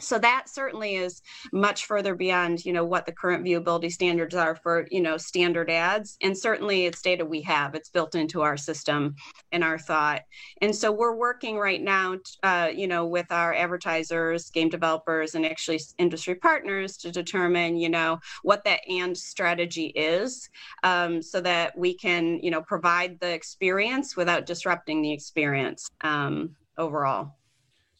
so 0.00 0.18
that 0.18 0.48
certainly 0.48 0.96
is 0.96 1.22
much 1.52 1.86
further 1.86 2.14
beyond 2.14 2.64
you 2.64 2.72
know 2.72 2.84
what 2.84 3.06
the 3.06 3.12
current 3.12 3.44
viewability 3.44 3.90
standards 3.90 4.34
are 4.34 4.56
for 4.56 4.86
you 4.90 5.00
know 5.00 5.16
standard 5.16 5.70
ads. 5.70 6.16
And 6.20 6.36
certainly 6.36 6.86
it's 6.86 7.02
data 7.02 7.24
we 7.24 7.42
have. 7.42 7.74
It's 7.74 7.90
built 7.90 8.14
into 8.14 8.42
our 8.42 8.56
system 8.56 9.14
and 9.52 9.62
our 9.62 9.78
thought. 9.78 10.22
And 10.60 10.74
so 10.74 10.90
we're 10.90 11.16
working 11.16 11.58
right 11.58 11.80
now 11.80 12.16
uh, 12.42 12.70
you 12.74 12.88
know 12.88 13.06
with 13.06 13.30
our 13.30 13.54
advertisers 13.54 14.50
game 14.50 14.68
developers 14.68 15.34
and 15.34 15.46
actually 15.46 15.80
industry 15.98 16.34
partners 16.34 16.96
to 16.98 17.12
determine 17.12 17.76
you 17.76 17.88
know 17.88 18.18
what 18.42 18.64
that 18.64 18.80
and 18.88 19.16
strategy 19.16 19.86
is 19.94 20.48
um, 20.82 21.22
so 21.22 21.40
that 21.40 21.76
we 21.78 21.94
can 21.94 22.40
you 22.42 22.50
know 22.50 22.62
provide 22.62 23.20
the 23.20 23.32
experience 23.32 24.16
without 24.16 24.46
disrupting 24.46 25.02
the 25.02 25.12
experience 25.12 25.88
um, 26.00 26.56
overall 26.78 27.34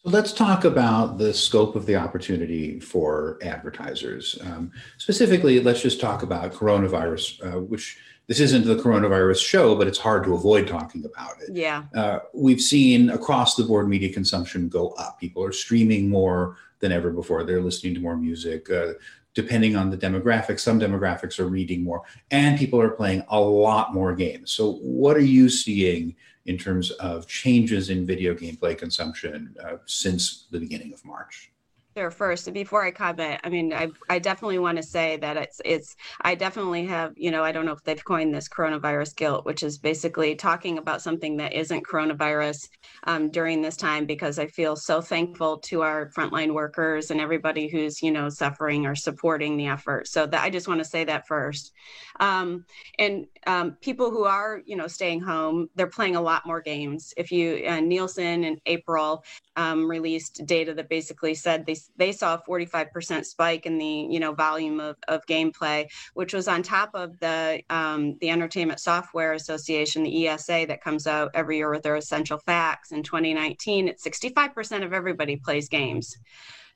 Let's 0.07 0.35
talk 0.35 0.65
about 0.65 1.17
the 1.17 1.33
scope 1.33 1.77
of 1.77 1.87
the 1.87 1.97
opportunity 1.97 2.79
for 2.79 3.39
advertisers. 3.43 4.39
Um, 4.45 4.71
specifically, 4.99 5.61
let's 5.61 5.81
just 5.81 5.99
talk 5.99 6.23
about 6.23 6.53
coronavirus, 6.53 7.43
uh, 7.43 7.61
which 7.61 7.97
this 8.27 8.39
isn't 8.39 8.67
the 8.67 8.77
coronavirus 8.77 9.43
show, 9.43 9.75
but 9.75 9.87
it's 9.87 9.99
hard 9.99 10.25
to 10.25 10.35
avoid 10.35 10.69
talking 10.69 11.07
about 11.07 11.41
it. 11.41 11.57
Yeah. 11.57 11.85
Uh, 11.95 12.19
we've 12.35 12.61
seen 12.61 13.09
across 13.09 13.55
the 13.55 13.65
board 13.65 13.89
media 13.89 14.13
consumption 14.13 14.69
go 14.69 14.91
up. 14.91 15.19
People 15.19 15.43
are 15.43 15.53
streaming 15.53 16.11
more 16.11 16.59
than 16.81 16.93
ever 16.93 17.11
before. 17.11 17.43
They're 17.43 17.63
listening 17.63 17.95
to 17.95 18.01
more 18.01 18.17
music. 18.17 18.71
Uh, 18.71 18.93
depending 19.33 19.75
on 19.75 19.89
the 19.89 19.97
demographics, 19.97 20.61
some 20.61 20.79
demographics 20.79 21.39
are 21.39 21.49
reading 21.49 21.83
more, 21.83 22.03
and 22.31 22.59
people 22.59 22.81
are 22.81 22.91
playing 22.91 23.25
a 23.29 23.41
lot 23.41 23.95
more 23.95 24.15
games. 24.15 24.53
So, 24.53 24.75
what 24.75 25.17
are 25.17 25.21
you 25.21 25.49
seeing 25.49 26.15
in 26.47 26.59
terms 26.59 26.91
of 26.93 27.27
changes 27.27 27.91
in 27.91 28.07
video 28.07 28.35
gameplay 28.35 28.77
consumption 28.77 29.55
uh, 29.65 29.77
since 29.87 30.47
the 30.51 30.59
beginning 30.59 30.93
of 30.93 31.05
March? 31.05 31.51
Sure. 31.97 32.11
First, 32.11 32.53
before 32.53 32.85
I 32.85 32.91
comment, 32.91 33.41
I 33.45 33.49
mean, 33.49 33.73
I, 33.73 33.89
I 34.11 34.19
definitely 34.19 34.59
want 34.59 34.79
to 34.79 34.83
say 34.83 35.17
that 35.19 35.37
it's 35.37 35.61
it's 35.65 35.95
I 36.23 36.35
definitely 36.35 36.85
have 36.87 37.13
you 37.17 37.31
know 37.31 37.45
I 37.45 37.53
don't 37.53 37.65
know 37.67 37.73
if 37.73 37.85
they've 37.85 38.05
coined 38.05 38.35
this 38.35 38.49
coronavirus 38.49 39.15
guilt, 39.15 39.45
which 39.45 39.63
is 39.63 39.79
basically 39.79 40.35
talking 40.35 40.79
about 40.79 41.03
something 41.03 41.37
that 41.37 41.53
isn't 41.53 41.87
coronavirus 41.87 42.69
um, 43.05 43.31
during 43.31 43.63
this 43.63 43.77
time 43.77 44.07
because 44.07 44.41
I 44.41 44.49
feel 44.49 44.75
so 44.75 45.01
thankful 45.01 45.59
to 45.59 45.83
our 45.83 46.11
frontline 46.11 46.53
workers 46.53 47.13
and 47.13 47.21
everybody 47.21 47.69
who's 47.69 48.03
you 48.03 48.11
know 48.11 48.29
suffering 48.29 48.87
or 48.87 48.97
supporting 48.97 49.57
the 49.57 49.69
effort. 49.69 50.09
So 50.09 50.27
that 50.27 50.43
I 50.43 50.51
just 50.51 50.67
want 50.67 50.81
to 50.81 50.85
say 50.85 51.05
that 51.05 51.29
first. 51.29 51.71
Um, 52.19 52.65
and 52.99 53.27
um, 53.47 53.77
people 53.81 54.11
who 54.11 54.25
are 54.25 54.61
you 54.67 54.75
know 54.75 54.89
staying 54.89 55.21
home, 55.21 55.69
they're 55.77 55.87
playing 55.87 56.17
a 56.17 56.21
lot 56.21 56.45
more 56.45 56.61
games. 56.61 57.15
If 57.17 57.31
you 57.31 57.65
uh, 57.69 57.79
Nielsen 57.79 58.43
in 58.43 58.59
April 58.67 59.23
um, 59.57 59.89
released 59.89 60.43
data 60.47 60.75
that 60.75 60.89
basically 60.89 61.35
said 61.35 61.67
they 61.67 61.77
they 61.97 62.13
saw 62.13 62.35
a 62.35 62.43
45% 62.49 63.25
spike 63.25 63.67
in 63.67 63.79
the 63.79 64.07
you 64.11 64.21
know 64.21 64.33
volume 64.33 64.81
of, 64.81 64.97
of 65.09 65.25
gameplay, 65.27 65.87
which 66.15 66.35
was 66.35 66.49
on 66.49 66.63
top 66.63 66.91
of 66.95 67.19
the 67.21 67.63
um, 67.71 68.17
the 68.21 68.31
Entertainment 68.31 68.81
Software 68.81 69.33
Association, 69.33 70.03
the 70.03 70.29
ESA, 70.29 70.67
that 70.69 70.83
comes 70.83 71.07
out 71.07 71.31
every 71.35 71.59
year 71.59 71.71
with 71.71 71.83
their 71.83 71.97
essential 71.97 72.39
facts. 72.39 72.93
In 72.93 73.03
2019, 73.03 73.89
it's 73.89 74.07
65% 74.07 74.85
of 74.85 74.93
everybody 74.93 75.37
plays 75.37 75.69
games. 75.69 76.17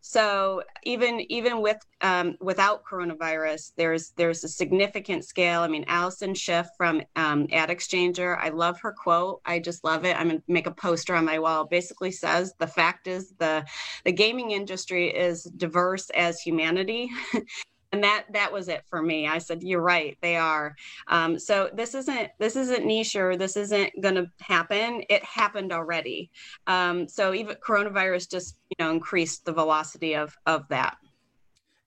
So 0.00 0.62
even 0.84 1.20
even 1.30 1.60
with 1.60 1.78
um, 2.00 2.36
without 2.40 2.84
coronavirus, 2.84 3.72
there's 3.76 4.10
there's 4.16 4.44
a 4.44 4.48
significant 4.48 5.24
scale. 5.24 5.62
I 5.62 5.68
mean, 5.68 5.84
Allison 5.88 6.34
Schiff 6.34 6.68
from 6.76 7.02
um, 7.16 7.46
AdExchanger, 7.48 8.38
I 8.38 8.50
love 8.50 8.80
her 8.80 8.92
quote. 8.92 9.40
I 9.44 9.58
just 9.58 9.84
love 9.84 10.04
it. 10.04 10.18
I'm 10.18 10.28
gonna 10.28 10.42
make 10.46 10.66
a 10.66 10.72
poster 10.72 11.14
on 11.14 11.24
my 11.24 11.38
wall. 11.38 11.66
Basically 11.66 12.12
says 12.12 12.54
the 12.58 12.66
fact 12.66 13.06
is 13.06 13.34
the 13.38 13.66
the 14.04 14.12
gaming 14.12 14.52
industry 14.52 15.08
is 15.08 15.42
diverse 15.44 16.10
as 16.10 16.40
humanity. 16.40 17.10
and 17.92 18.04
that 18.04 18.26
that 18.32 18.52
was 18.52 18.68
it 18.68 18.82
for 18.88 19.02
me. 19.02 19.26
I 19.26 19.38
said 19.38 19.62
you're 19.62 19.80
right 19.80 20.16
they 20.20 20.36
are. 20.36 20.76
Um, 21.08 21.38
so 21.38 21.70
this 21.72 21.94
isn't 21.94 22.30
this 22.38 22.56
isn't 22.56 22.84
niche 22.84 23.16
or 23.16 23.36
this 23.36 23.56
isn't 23.56 23.92
going 24.00 24.16
to 24.16 24.30
happen. 24.40 25.02
It 25.08 25.24
happened 25.24 25.72
already. 25.72 26.30
Um, 26.66 27.08
so 27.08 27.32
even 27.34 27.56
coronavirus 27.56 28.30
just 28.30 28.56
you 28.70 28.84
know 28.84 28.90
increased 28.90 29.44
the 29.44 29.52
velocity 29.52 30.14
of 30.14 30.36
of 30.46 30.68
that. 30.68 30.96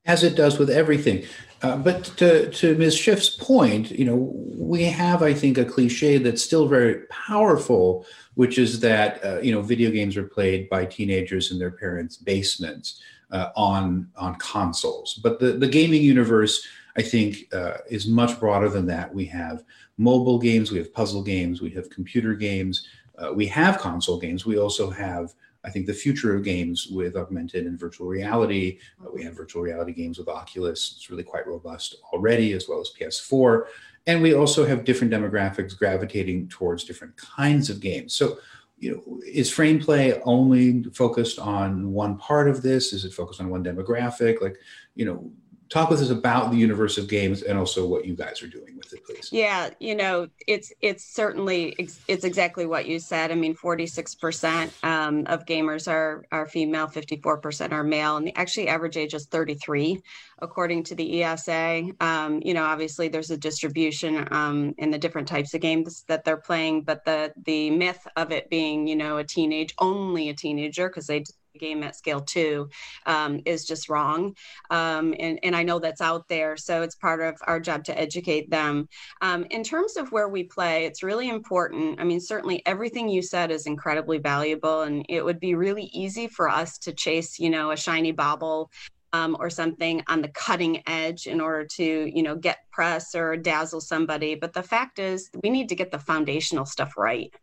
As 0.05 0.23
it 0.23 0.35
does 0.35 0.57
with 0.57 0.71
everything. 0.71 1.25
Uh, 1.61 1.77
but 1.77 2.05
to, 2.17 2.49
to 2.49 2.75
ms. 2.75 2.95
Schiff's 2.97 3.29
point 3.29 3.91
you 3.91 4.03
know 4.03 4.33
we 4.57 4.83
have 4.83 5.21
i 5.21 5.31
think 5.31 5.59
a 5.59 5.65
cliche 5.65 6.17
that's 6.17 6.43
still 6.43 6.67
very 6.67 7.05
powerful 7.09 8.03
which 8.33 8.57
is 8.57 8.79
that 8.79 9.23
uh, 9.23 9.39
you 9.41 9.51
know 9.51 9.61
video 9.61 9.91
games 9.91 10.17
are 10.17 10.23
played 10.23 10.67
by 10.69 10.85
teenagers 10.85 11.51
in 11.51 11.59
their 11.59 11.69
parents 11.69 12.17
basements 12.17 12.99
uh, 13.31 13.49
on 13.55 14.07
on 14.15 14.35
consoles. 14.35 15.19
But 15.23 15.39
the 15.39 15.53
the 15.53 15.67
gaming 15.67 16.01
universe, 16.01 16.65
I 16.97 17.01
think, 17.01 17.53
uh, 17.53 17.77
is 17.89 18.07
much 18.07 18.39
broader 18.39 18.69
than 18.69 18.85
that. 18.87 19.13
We 19.13 19.25
have 19.25 19.63
mobile 19.97 20.39
games, 20.39 20.71
we 20.71 20.77
have 20.77 20.93
puzzle 20.93 21.23
games, 21.23 21.61
we 21.61 21.69
have 21.71 21.89
computer 21.89 22.33
games, 22.33 22.87
uh, 23.17 23.31
we 23.33 23.45
have 23.47 23.77
console 23.77 24.19
games. 24.19 24.45
We 24.45 24.57
also 24.57 24.89
have 24.89 25.33
I 25.63 25.69
think 25.69 25.85
the 25.85 25.93
future 25.93 26.35
of 26.35 26.43
games 26.43 26.87
with 26.87 27.15
augmented 27.15 27.65
and 27.65 27.79
virtual 27.79 28.07
reality. 28.07 28.79
Uh, 28.99 29.09
we 29.13 29.23
have 29.23 29.35
virtual 29.35 29.61
reality 29.61 29.93
games 29.93 30.17
with 30.17 30.27
Oculus. 30.27 30.95
It's 30.97 31.09
really 31.09 31.23
quite 31.23 31.45
robust 31.45 31.97
already, 32.13 32.53
as 32.53 32.67
well 32.67 32.81
as 32.81 32.91
PS4. 32.99 33.65
And 34.07 34.21
we 34.21 34.33
also 34.33 34.65
have 34.65 34.83
different 34.83 35.13
demographics 35.13 35.77
gravitating 35.77 36.47
towards 36.47 36.83
different 36.83 37.15
kinds 37.15 37.69
of 37.69 37.79
games. 37.79 38.13
So 38.13 38.39
you 38.81 38.91
know, 38.91 39.19
is 39.25 39.49
frame 39.49 39.79
play 39.79 40.19
only 40.23 40.83
focused 40.93 41.37
on 41.37 41.91
one 41.91 42.17
part 42.17 42.49
of 42.49 42.63
this? 42.63 42.93
Is 42.93 43.05
it 43.05 43.13
focused 43.13 43.39
on 43.39 43.49
one 43.49 43.63
demographic? 43.63 44.41
Like, 44.41 44.57
you 44.95 45.05
know, 45.05 45.31
talk 45.71 45.89
with 45.89 46.01
us 46.01 46.09
about 46.09 46.51
the 46.51 46.57
universe 46.57 46.97
of 46.97 47.07
games 47.07 47.43
and 47.43 47.57
also 47.57 47.87
what 47.87 48.05
you 48.05 48.13
guys 48.13 48.43
are 48.43 48.47
doing 48.47 48.75
with 48.75 48.91
it, 48.91 49.05
please. 49.05 49.29
Yeah, 49.31 49.69
you 49.79 49.95
know, 49.95 50.27
it's 50.45 50.71
it's 50.81 51.03
certainly 51.03 51.75
it's 52.07 52.25
exactly 52.25 52.65
what 52.65 52.87
you 52.87 52.99
said. 52.99 53.31
I 53.31 53.35
mean, 53.35 53.55
forty 53.55 53.87
six 53.87 54.13
percent 54.13 54.73
um, 54.83 55.25
of 55.27 55.45
gamers 55.45 55.89
are 55.89 56.25
are 56.31 56.45
female, 56.45 56.87
fifty 56.87 57.15
four 57.15 57.37
percent 57.37 57.71
are 57.71 57.83
male, 57.83 58.17
and 58.17 58.27
the 58.27 58.37
actually 58.37 58.67
average 58.67 58.97
age 58.97 59.13
is 59.13 59.25
thirty 59.27 59.55
three, 59.55 60.01
according 60.39 60.83
to 60.83 60.95
the 60.95 61.23
ESA. 61.23 61.83
Um, 62.01 62.41
you 62.43 62.53
know, 62.53 62.65
obviously 62.65 63.07
there's 63.07 63.31
a 63.31 63.37
distribution 63.37 64.27
um, 64.31 64.75
in 64.77 64.91
the 64.91 64.99
different 64.99 65.27
types 65.29 65.53
of 65.53 65.61
games 65.61 66.03
that 66.09 66.25
they're 66.25 66.37
playing, 66.37 66.83
but 66.83 67.05
the 67.05 67.33
the 67.45 67.69
myth 67.69 68.05
of 68.17 68.31
it 68.31 68.49
being, 68.49 68.87
you 68.87 68.97
know, 68.97 69.17
a 69.17 69.23
teenage 69.23 69.73
only 69.79 70.27
a 70.27 70.33
teenager 70.33 70.89
because 70.89 71.07
they 71.07 71.23
game 71.59 71.83
at 71.83 71.95
scale 71.95 72.21
two 72.21 72.69
um, 73.05 73.41
is 73.45 73.65
just 73.65 73.89
wrong. 73.89 74.35
Um, 74.69 75.13
and, 75.19 75.39
and 75.43 75.55
I 75.55 75.63
know 75.63 75.79
that's 75.79 76.01
out 76.01 76.27
there. 76.27 76.57
So 76.57 76.81
it's 76.81 76.95
part 76.95 77.21
of 77.21 77.35
our 77.47 77.59
job 77.59 77.83
to 77.85 77.99
educate 77.99 78.49
them. 78.49 78.87
Um, 79.21 79.45
in 79.49 79.63
terms 79.63 79.97
of 79.97 80.11
where 80.11 80.29
we 80.29 80.43
play, 80.43 80.85
it's 80.85 81.03
really 81.03 81.29
important. 81.29 81.99
I 81.99 82.03
mean, 82.03 82.19
certainly 82.19 82.61
everything 82.65 83.09
you 83.09 83.21
said 83.21 83.51
is 83.51 83.65
incredibly 83.65 84.17
valuable. 84.17 84.81
And 84.81 85.05
it 85.09 85.23
would 85.23 85.39
be 85.39 85.55
really 85.55 85.89
easy 85.93 86.27
for 86.27 86.49
us 86.49 86.77
to 86.79 86.93
chase, 86.93 87.39
you 87.39 87.49
know, 87.49 87.71
a 87.71 87.77
shiny 87.77 88.11
bauble 88.11 88.71
um, 89.13 89.35
or 89.39 89.49
something 89.49 90.03
on 90.07 90.21
the 90.21 90.29
cutting 90.29 90.81
edge 90.87 91.27
in 91.27 91.41
order 91.41 91.65
to 91.65 91.83
you 91.83 92.23
know 92.23 92.35
get 92.35 92.59
press 92.71 93.13
or 93.13 93.35
dazzle 93.35 93.81
somebody 93.81 94.35
but 94.35 94.53
the 94.53 94.63
fact 94.63 94.99
is 94.99 95.29
we 95.43 95.49
need 95.49 95.67
to 95.69 95.75
get 95.75 95.91
the 95.91 95.99
foundational 95.99 96.65
stuff 96.65 96.93
right 96.97 97.33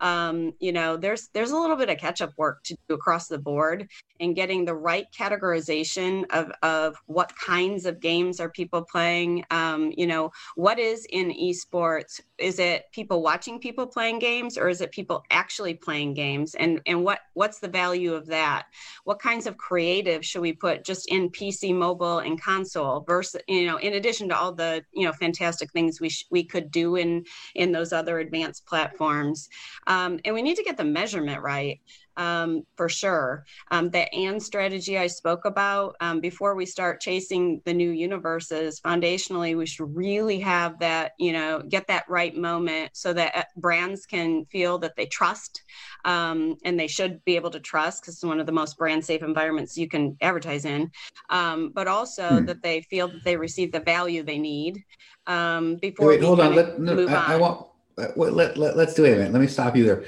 um, 0.00 0.52
you 0.60 0.72
know 0.72 0.96
there's 0.96 1.28
there's 1.34 1.50
a 1.50 1.56
little 1.56 1.76
bit 1.76 1.90
of 1.90 1.98
catch 1.98 2.20
up 2.20 2.32
work 2.36 2.62
to 2.64 2.76
do 2.88 2.94
across 2.94 3.28
the 3.28 3.38
board 3.38 3.88
and 4.20 4.34
getting 4.34 4.64
the 4.64 4.74
right 4.74 5.06
categorization 5.16 6.24
of 6.30 6.50
of 6.62 6.96
what 7.06 7.32
kinds 7.36 7.86
of 7.86 8.00
games 8.00 8.40
are 8.40 8.50
people 8.50 8.82
playing. 8.82 9.44
Um, 9.50 9.92
you 9.96 10.06
know 10.06 10.30
what 10.56 10.78
is 10.78 11.06
in 11.10 11.30
esports? 11.30 12.20
Is 12.38 12.58
it 12.58 12.84
people 12.92 13.22
watching 13.22 13.58
people 13.58 13.86
playing 13.86 14.18
games 14.18 14.56
or 14.56 14.68
is 14.68 14.80
it 14.80 14.92
people 14.92 15.24
actually 15.30 15.74
playing 15.74 16.14
games? 16.14 16.54
And 16.54 16.80
and 16.86 17.04
what 17.04 17.20
what's 17.34 17.58
the 17.58 17.68
value 17.68 18.14
of 18.14 18.26
that? 18.26 18.66
What 19.04 19.20
kinds 19.20 19.46
of 19.46 19.56
creative 19.56 20.24
should 20.24 20.42
we 20.42 20.52
put 20.52 20.84
just 20.84 21.08
in 21.08 21.30
pc 21.30 21.74
mobile 21.74 22.18
and 22.18 22.40
console 22.40 23.00
versus 23.00 23.40
you 23.48 23.66
know 23.66 23.76
in 23.78 23.94
addition 23.94 24.28
to 24.28 24.36
all 24.36 24.52
the 24.52 24.82
you 24.92 25.04
know 25.04 25.12
fantastic 25.12 25.70
things 25.72 26.00
we 26.00 26.08
sh- 26.08 26.26
we 26.30 26.44
could 26.44 26.70
do 26.70 26.96
in 26.96 27.24
in 27.54 27.72
those 27.72 27.92
other 27.92 28.18
advanced 28.18 28.66
platforms 28.66 29.48
um, 29.88 30.20
and 30.24 30.34
we 30.34 30.42
need 30.42 30.56
to 30.56 30.62
get 30.62 30.76
the 30.76 30.84
measurement 30.84 31.42
right 31.42 31.80
um, 32.18 32.64
for 32.76 32.88
sure. 32.88 33.46
Um, 33.70 33.90
the 33.90 34.12
and 34.12 34.42
strategy 34.42 34.98
I 34.98 35.06
spoke 35.06 35.44
about 35.44 35.96
um, 36.00 36.20
before 36.20 36.54
we 36.54 36.66
start 36.66 37.00
chasing 37.00 37.62
the 37.64 37.72
new 37.72 37.90
universes, 37.90 38.80
foundationally, 38.80 39.56
we 39.56 39.66
should 39.66 39.94
really 39.96 40.38
have 40.40 40.78
that, 40.80 41.12
you 41.18 41.32
know, 41.32 41.62
get 41.66 41.86
that 41.86 42.04
right 42.08 42.36
moment 42.36 42.90
so 42.92 43.12
that 43.14 43.36
uh, 43.36 43.44
brands 43.56 44.04
can 44.04 44.44
feel 44.46 44.78
that 44.78 44.94
they 44.96 45.06
trust 45.06 45.62
um, 46.04 46.56
and 46.64 46.78
they 46.78 46.88
should 46.88 47.24
be 47.24 47.36
able 47.36 47.50
to 47.50 47.60
trust 47.60 48.02
because 48.02 48.14
it's 48.14 48.24
one 48.24 48.40
of 48.40 48.46
the 48.46 48.52
most 48.52 48.76
brand 48.76 49.04
safe 49.04 49.22
environments 49.22 49.76
you 49.76 49.88
can 49.88 50.16
advertise 50.20 50.64
in, 50.64 50.90
um, 51.30 51.70
but 51.74 51.88
also 51.88 52.40
hmm. 52.40 52.44
that 52.44 52.62
they 52.62 52.82
feel 52.82 53.08
that 53.08 53.24
they 53.24 53.36
receive 53.36 53.72
the 53.72 53.80
value 53.80 54.22
they 54.22 54.38
need 54.38 54.84
um, 55.26 55.76
before 55.76 56.08
Wait, 56.08 56.22
hold 56.22 56.40
on. 56.40 56.54
Let, 56.54 56.80
no, 56.80 57.06
I, 57.06 57.34
I 57.34 57.36
want. 57.36 57.67
Let, 58.16 58.56
let, 58.56 58.76
let's 58.76 58.94
do 58.94 59.04
it. 59.04 59.18
Let 59.18 59.40
me 59.40 59.46
stop 59.46 59.76
you 59.76 59.84
there 59.84 60.04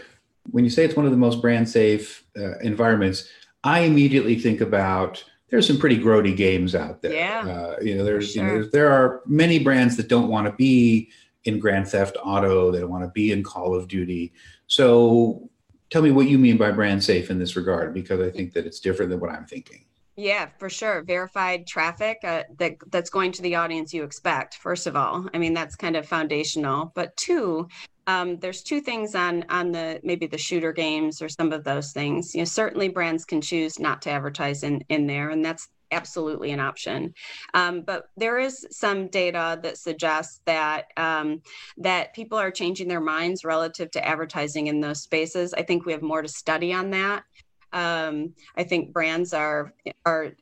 when 0.51 0.65
you 0.65 0.71
say 0.71 0.85
it's 0.85 0.97
one 0.97 1.07
of 1.07 1.13
the 1.13 1.19
most 1.19 1.41
brand 1.41 1.69
safe 1.69 2.25
uh, 2.37 2.59
environments, 2.59 3.29
I 3.65 3.81
immediately 3.81 4.37
think 4.37 4.61
about 4.61 5.25
there's 5.51 5.67
some 5.67 5.79
pretty 5.79 5.99
grody 5.99 6.37
games 6.37 6.75
out 6.75 7.03
there. 7.03 7.13
Yeah. 7.13 7.41
Uh, 7.41 7.81
you 7.83 7.97
know, 7.97 8.05
there's, 8.05 8.33
sure. 8.33 8.47
you 8.47 8.53
know, 8.63 8.69
there 8.73 8.91
are 8.91 9.23
many 9.27 9.59
brands 9.59 9.97
that 9.97 10.09
don't 10.09 10.29
want 10.29 10.47
to 10.47 10.53
be 10.53 11.11
in 11.45 11.59
Grand 11.59 11.89
Theft 11.89 12.17
Auto. 12.23 12.71
They 12.71 12.81
don't 12.81 12.91
want 12.91 13.05
to 13.05 13.11
be 13.11 13.33
in 13.33 13.43
Call 13.43 13.75
of 13.75 13.89
Duty. 13.89 14.33
So 14.67 15.51
tell 15.91 16.03
me 16.03 16.13
what 16.13 16.29
you 16.29 16.39
mean 16.39 16.57
by 16.57 16.71
brand 16.71 17.03
safe 17.03 17.31
in 17.31 17.39
this 17.39 17.57
regard, 17.57 17.93
because 17.93 18.21
I 18.21 18.31
think 18.31 18.53
that 18.53 18.67
it's 18.67 18.81
different 18.81 19.11
than 19.11 19.21
what 19.21 19.31
I'm 19.31 19.47
thinking. 19.47 19.85
Yeah, 20.21 20.51
for 20.59 20.69
sure. 20.69 21.03
Verified 21.03 21.67
traffic 21.67 22.19
uh, 22.25 22.43
that 22.59 22.75
that's 22.91 23.09
going 23.09 23.33
to 23.33 23.43
the 23.43 23.55
audience 23.55 23.95
you 23.95 24.05
expect. 24.05 24.57
First 24.57 24.87
of 24.87 24.95
all, 24.95 25.27
I 25.33 25.39
mean 25.39 25.55
that's 25.55 25.77
kind 25.77 25.97
of 25.97 26.07
foundational. 26.07 26.93
But 26.95 27.17
two, 27.17 27.69
um, 28.07 28.39
there's 28.39 28.63
two 28.63 28.83
things 28.83 29.15
on 29.15 29.47
on 29.49 29.73
the 29.73 29.99
maybe 30.05 30.27
the 30.27 30.37
shooter 30.37 30.73
games 30.73 31.23
or 31.23 31.31
some 31.31 31.55
of 31.55 31.65
those 31.65 31.93
things. 31.93 32.35
You 32.35 32.43
know, 32.43 32.45
certainly 32.45 32.91
brands 32.91 33.25
can 33.25 33.41
choose 33.41 33.79
not 33.79 34.03
to 34.03 34.11
advertise 34.11 34.63
in 34.63 34.85
in 34.91 35.07
there, 35.07 35.31
and 35.31 35.43
that's 35.43 35.69
absolutely 35.91 36.51
an 36.51 36.61
option. 36.61 37.15
Um, 37.55 37.81
but 37.81 38.11
there 38.19 38.39
is 38.39 38.67
some 38.71 39.09
data 39.09 39.59
that 39.63 39.79
suggests 39.79 40.43
that 40.45 40.89
um, 40.99 41.41
that 41.79 42.13
people 42.13 42.37
are 42.37 42.51
changing 42.51 42.89
their 42.89 43.01
minds 43.01 43.43
relative 43.43 43.91
to 43.93 44.07
advertising 44.07 44.67
in 44.67 44.81
those 44.81 45.01
spaces. 45.01 45.55
I 45.55 45.63
think 45.63 45.87
we 45.87 45.93
have 45.93 46.03
more 46.03 46.21
to 46.21 46.29
study 46.29 46.75
on 46.75 46.91
that. 46.91 47.25
Um, 47.73 48.35
I 48.57 48.65
think 48.65 48.93
brands 48.93 49.33
are 49.33 49.73
are 50.05 50.33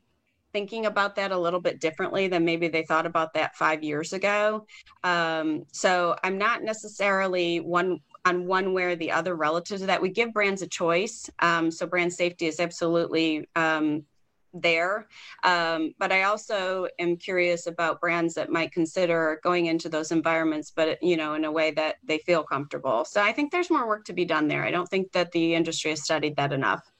thinking 0.52 0.86
about 0.86 1.14
that 1.16 1.30
a 1.30 1.38
little 1.38 1.60
bit 1.60 1.80
differently 1.80 2.26
than 2.26 2.44
maybe 2.44 2.68
they 2.68 2.82
thought 2.82 3.06
about 3.06 3.34
that 3.34 3.54
five 3.54 3.82
years 3.82 4.12
ago. 4.12 4.66
Um, 5.04 5.64
so 5.72 6.16
I'm 6.24 6.38
not 6.38 6.62
necessarily 6.62 7.60
one 7.60 8.00
on 8.24 8.46
one 8.46 8.74
way 8.74 8.84
or 8.84 8.96
the 8.96 9.12
other 9.12 9.36
relative 9.36 9.80
to 9.80 9.86
that. 9.86 10.02
We 10.02 10.10
give 10.10 10.32
brands 10.32 10.62
a 10.62 10.66
choice. 10.66 11.30
Um, 11.38 11.70
so 11.70 11.86
brand 11.86 12.12
safety 12.12 12.46
is 12.46 12.60
absolutely 12.60 13.48
um, 13.56 14.04
there. 14.52 15.06
Um, 15.44 15.94
but 15.98 16.12
I 16.12 16.24
also 16.24 16.88
am 16.98 17.16
curious 17.16 17.66
about 17.66 18.00
brands 18.00 18.34
that 18.34 18.50
might 18.50 18.72
consider 18.72 19.40
going 19.42 19.66
into 19.66 19.88
those 19.88 20.10
environments, 20.10 20.72
but 20.74 21.02
you 21.02 21.16
know, 21.16 21.34
in 21.34 21.44
a 21.44 21.52
way 21.52 21.70
that 21.72 21.96
they 22.04 22.18
feel 22.18 22.42
comfortable. 22.42 23.04
So 23.04 23.22
I 23.22 23.32
think 23.32 23.52
there's 23.52 23.70
more 23.70 23.86
work 23.86 24.04
to 24.06 24.12
be 24.12 24.24
done 24.24 24.48
there. 24.48 24.64
I 24.64 24.70
don't 24.70 24.88
think 24.88 25.12
that 25.12 25.32
the 25.32 25.54
industry 25.54 25.90
has 25.90 26.02
studied 26.02 26.36
that 26.36 26.52
enough. 26.52 26.90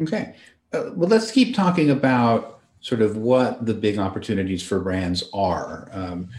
Okay. 0.00 0.34
Uh, 0.72 0.90
well, 0.94 1.08
let's 1.08 1.30
keep 1.30 1.54
talking 1.54 1.90
about 1.90 2.60
sort 2.80 3.02
of 3.02 3.16
what 3.16 3.66
the 3.66 3.74
big 3.74 3.98
opportunities 3.98 4.62
for 4.62 4.80
brands 4.80 5.28
are. 5.34 5.88
Um, 5.92 6.30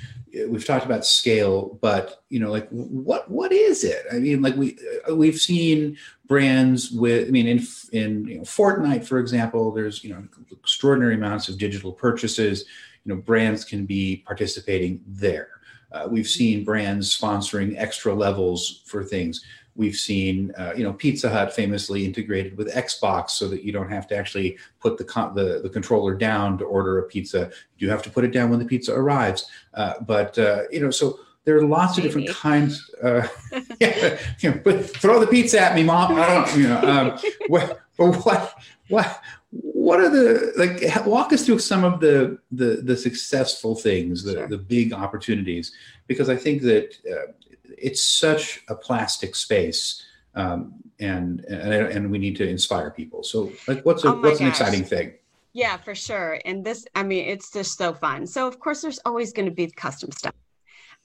we've 0.48 0.66
talked 0.66 0.86
about 0.86 1.06
scale, 1.06 1.78
but 1.82 2.24
you 2.30 2.40
know, 2.40 2.52
like 2.52 2.68
what 2.70 3.30
what 3.30 3.52
is 3.52 3.84
it? 3.84 4.06
I 4.12 4.20
mean, 4.20 4.42
like 4.42 4.56
we 4.56 4.78
uh, 5.10 5.16
we've 5.16 5.40
seen 5.40 5.98
brands 6.28 6.92
with. 6.92 7.28
I 7.28 7.32
mean, 7.32 7.48
in 7.48 7.68
in 7.92 8.26
you 8.26 8.38
know, 8.38 8.44
Fortnite, 8.44 9.06
for 9.06 9.20
example, 9.20 9.72
there's 9.72 10.04
you 10.04 10.12
know 10.14 10.24
extraordinary 10.52 11.16
amounts 11.16 11.50
of 11.50 11.58
digital 11.58 11.92
purchases. 11.92 12.66
You 13.06 13.16
know, 13.16 13.22
brands 13.22 13.66
can 13.66 13.86
be 13.86 14.24
participating 14.26 15.02
there. 15.08 15.50
Uh, 15.92 16.08
we've 16.10 16.28
seen 16.28 16.64
brands 16.64 17.16
sponsoring 17.16 17.76
extra 17.78 18.14
levels 18.14 18.84
for 18.86 19.04
things. 19.04 19.44
We've 19.76 19.96
seen, 19.96 20.52
uh, 20.58 20.74
you 20.76 20.84
know, 20.84 20.94
Pizza 20.94 21.30
Hut 21.30 21.54
famously 21.54 22.06
integrated 22.06 22.58
with 22.58 22.74
Xbox 22.74 23.32
so 23.32 23.48
that 23.48 23.64
you 23.64 23.72
don't 23.72 23.90
have 23.90 24.08
to 24.08 24.16
actually 24.16 24.58
put 24.80 24.98
the, 24.98 25.04
con- 25.04 25.34
the, 25.34 25.62
the 25.62 25.70
controller 25.70 26.14
down 26.14 26.58
to 26.58 26.66
order 26.66 27.00
a 27.00 27.04
pizza. 27.04 27.52
You 27.78 27.90
have 27.90 28.04
to 28.04 28.10
put 28.10 28.26
it 28.26 28.32
down 28.32 28.50
when 28.50 28.60
the 28.60 28.66
pizza 28.66 28.94
arrives. 28.94 29.50
Uh, 29.74 29.94
but, 30.02 30.38
uh, 30.38 30.64
you 30.72 30.82
know, 30.82 30.92
so 30.92 31.20
there 31.46 31.58
are 31.58 31.66
lots 31.66 31.98
of 31.98 32.04
different 32.04 32.30
kinds. 32.30 32.90
Uh, 33.02 33.28
yeah, 33.80 34.20
you 34.40 34.52
know, 34.52 34.62
but 34.64 34.86
throw 34.98 35.20
the 35.20 35.28
pizza 35.28 35.60
at 35.60 35.76
me, 35.76 35.84
mom. 35.84 36.16
I 36.16 36.28
don't, 36.28 36.58
you 36.58 36.68
know, 36.68 36.82
um, 36.82 37.20
what, 37.48 37.82
what, 37.96 38.56
what, 38.90 39.22
what 39.52 40.00
are 40.00 40.10
the 40.10 40.54
like? 40.58 41.06
Walk 41.06 41.34
us 41.34 41.46
through 41.46 41.60
some 41.60 41.84
of 41.84 42.00
the 42.00 42.38
the, 42.52 42.82
the 42.84 42.96
successful 42.96 43.76
things, 43.76 44.24
the, 44.24 44.34
sure. 44.34 44.48
the 44.48 44.58
big 44.58 44.94
opportunities, 44.94 45.74
because 46.08 46.30
I 46.30 46.36
think 46.36 46.62
that 46.62 46.96
uh, 47.12 47.32
it's 47.78 48.02
such 48.02 48.64
a 48.68 48.76
plastic 48.76 49.36
space. 49.36 50.04
Um, 50.34 50.76
and, 51.00 51.44
and 51.46 51.74
and 51.74 52.12
we 52.12 52.20
need 52.20 52.38
to 52.38 52.48
inspire 52.48 52.92
people. 52.92 53.24
So, 53.24 53.52
like, 53.68 53.84
what's 53.86 54.06
a, 54.06 54.10
oh 54.10 54.22
what's 54.22 54.40
gosh. 54.40 54.42
an 54.42 54.48
exciting 54.48 54.84
thing? 54.86 55.14
Yeah, 55.54 55.78
for 55.78 55.94
sure. 55.96 56.40
And 56.46 56.64
this, 56.64 56.86
I 56.96 57.04
mean, 57.04 57.26
it's 57.26 57.52
just 57.52 57.78
so 57.78 57.94
fun. 57.94 58.26
So, 58.26 58.48
of 58.48 58.60
course, 58.60 58.82
there's 58.82 59.00
always 59.06 59.34
going 59.34 59.48
to 59.48 59.52
be 59.52 59.70
custom 59.70 60.12
stuff, 60.12 60.36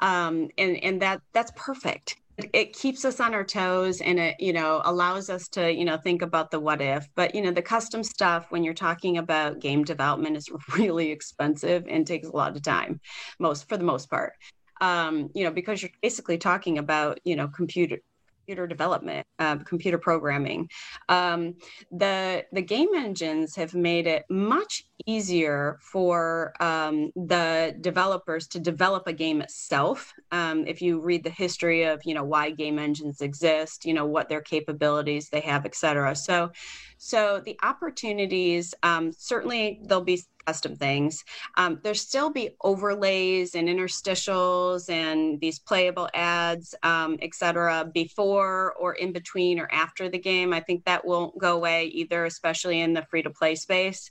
um, 0.01 0.49
and 0.59 0.77
and 0.77 1.03
that 1.03 1.23
that's 1.33 1.53
perfect. 1.57 2.17
It 2.53 2.75
keeps 2.75 3.07
us 3.07 3.19
on 3.19 3.33
our 3.33 3.43
toes, 3.43 4.01
and 4.01 4.19
it 4.21 4.37
you 4.39 4.53
know 4.53 4.83
allows 4.85 5.31
us 5.31 5.49
to 5.49 5.73
you 5.73 5.85
know 5.85 5.97
think 5.97 6.23
about 6.23 6.51
the 6.51 6.61
what 6.61 6.81
if. 6.81 7.09
But 7.17 7.35
you 7.35 7.43
know, 7.43 7.51
the 7.51 7.63
custom 7.63 8.05
stuff 8.05 8.47
when 8.51 8.63
you're 8.63 8.75
talking 8.75 9.19
about 9.19 9.59
game 9.59 9.83
development 9.83 10.37
is 10.37 10.49
really 10.77 11.11
expensive 11.11 11.87
and 11.89 12.07
takes 12.07 12.29
a 12.29 12.37
lot 12.37 12.55
of 12.55 12.63
time, 12.63 13.01
most 13.41 13.69
for 13.69 13.77
the 13.77 13.85
most 13.85 14.09
part 14.09 14.35
um, 14.81 15.31
you 15.35 15.45
know, 15.45 15.51
because 15.51 15.83
you're 15.83 15.91
basically 16.03 16.39
talking 16.39 16.79
about, 16.79 17.21
you 17.25 17.37
know, 17.37 17.49
computer 17.49 17.99
computer 18.47 18.69
development, 18.69 19.27
uh, 19.41 19.57
computer 19.57 19.99
programming. 19.99 20.69
Um, 21.09 21.55
the 21.91 22.45
the 22.53 22.63
game 22.63 22.91
engines 22.95 23.57
have 23.57 23.75
made 23.75 24.07
it 24.07 24.25
much 24.31 24.85
easier 25.05 25.79
for 25.83 26.53
um, 26.61 27.11
the 27.17 27.77
developers 27.81 28.47
to 28.49 28.61
develop 28.61 29.09
a 29.09 29.13
game 29.13 29.41
itself. 29.41 30.13
Um, 30.31 30.65
if 30.67 30.81
you 30.81 31.01
read 31.01 31.25
the 31.25 31.31
history 31.31 31.83
of 31.85 32.01
you 32.05 32.15
know 32.15 32.23
why 32.23 32.51
game 32.51 32.79
engines 32.79 33.21
exist, 33.21 33.85
you 33.85 33.95
know 33.95 34.07
what 34.07 34.29
their 34.29 34.43
capabilities 34.43 35.29
they 35.29 35.41
have, 35.41 35.67
et 35.67 35.75
cetera. 35.75 36.15
So, 36.15 36.53
so 36.99 37.43
the 37.45 37.59
opportunities 37.65 38.75
um, 38.85 39.11
certainly 39.13 39.81
there'll 39.83 40.05
be 40.05 40.23
best 40.47 40.65
of 40.67 40.79
things. 40.79 41.25
Um, 41.57 41.81
there 41.83 41.95
still 41.95 42.31
be 42.31 42.51
overlays 42.63 43.55
and 43.55 43.69
interstitials 43.69 44.89
and 44.89 45.41
these 45.41 45.59
playable 45.59 46.09
ads, 46.15 46.75
um, 46.83 47.19
cetera, 47.33 47.91
before 47.93 48.75
or 48.79 48.95
in 48.95 49.13
between 49.13 49.59
or 49.59 49.69
after 49.73 50.09
the 50.09 50.19
game. 50.19 50.53
I 50.53 50.61
think 50.61 50.85
that 50.85 51.05
won't 51.05 51.37
go 51.39 51.57
away 51.57 51.87
either, 51.87 52.25
especially 52.25 52.81
in 52.81 52.95
the 52.95 53.03
free 53.03 53.23
to 53.23 53.31
play 53.31 53.55
space. 53.57 54.11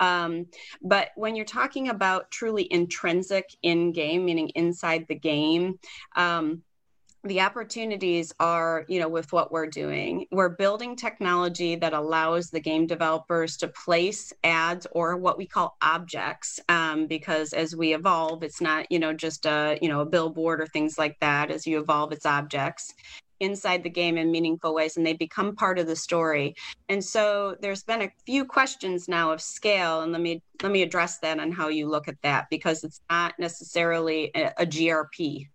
Um, 0.00 0.46
but 0.82 1.10
when 1.16 1.36
you're 1.36 1.44
talking 1.44 1.88
about 1.88 2.30
truly 2.30 2.66
intrinsic 2.70 3.54
in 3.62 3.92
game, 3.92 4.24
meaning 4.24 4.50
inside 4.50 5.06
the 5.08 5.14
game, 5.14 5.78
um, 6.16 6.62
the 7.24 7.40
opportunities 7.40 8.32
are 8.40 8.84
you 8.88 8.98
know 8.98 9.08
with 9.08 9.32
what 9.32 9.52
we're 9.52 9.66
doing. 9.66 10.26
We're 10.32 10.48
building 10.48 10.96
technology 10.96 11.76
that 11.76 11.92
allows 11.92 12.50
the 12.50 12.60
game 12.60 12.86
developers 12.86 13.56
to 13.58 13.68
place 13.68 14.32
ads 14.42 14.86
or 14.90 15.16
what 15.16 15.38
we 15.38 15.46
call 15.46 15.76
objects 15.82 16.58
um, 16.68 17.06
because 17.06 17.52
as 17.52 17.76
we 17.76 17.94
evolve 17.94 18.42
it's 18.42 18.60
not 18.60 18.90
you 18.90 18.98
know 18.98 19.12
just 19.12 19.46
a 19.46 19.78
you 19.80 19.88
know 19.88 20.00
a 20.00 20.06
billboard 20.06 20.60
or 20.60 20.66
things 20.66 20.98
like 20.98 21.18
that. 21.20 21.50
As 21.50 21.66
you 21.66 21.78
evolve 21.80 22.12
it's 22.12 22.26
objects 22.26 22.92
inside 23.38 23.82
the 23.82 23.90
game 23.90 24.16
in 24.16 24.30
meaningful 24.30 24.74
ways 24.74 24.96
and 24.96 25.04
they 25.04 25.14
become 25.14 25.54
part 25.56 25.78
of 25.78 25.86
the 25.86 25.96
story. 25.96 26.54
And 26.88 27.04
so 27.04 27.56
there's 27.60 27.82
been 27.82 28.02
a 28.02 28.12
few 28.24 28.44
questions 28.44 29.08
now 29.08 29.32
of 29.32 29.40
scale 29.40 30.02
and 30.02 30.12
let 30.12 30.20
me 30.20 30.42
let 30.62 30.72
me 30.72 30.82
address 30.82 31.18
that 31.18 31.38
and 31.38 31.54
how 31.54 31.68
you 31.68 31.88
look 31.88 32.08
at 32.08 32.20
that 32.22 32.46
because 32.50 32.82
it's 32.84 33.00
not 33.10 33.34
necessarily 33.38 34.30
a, 34.34 34.52
a 34.58 34.66
grp 34.66 35.46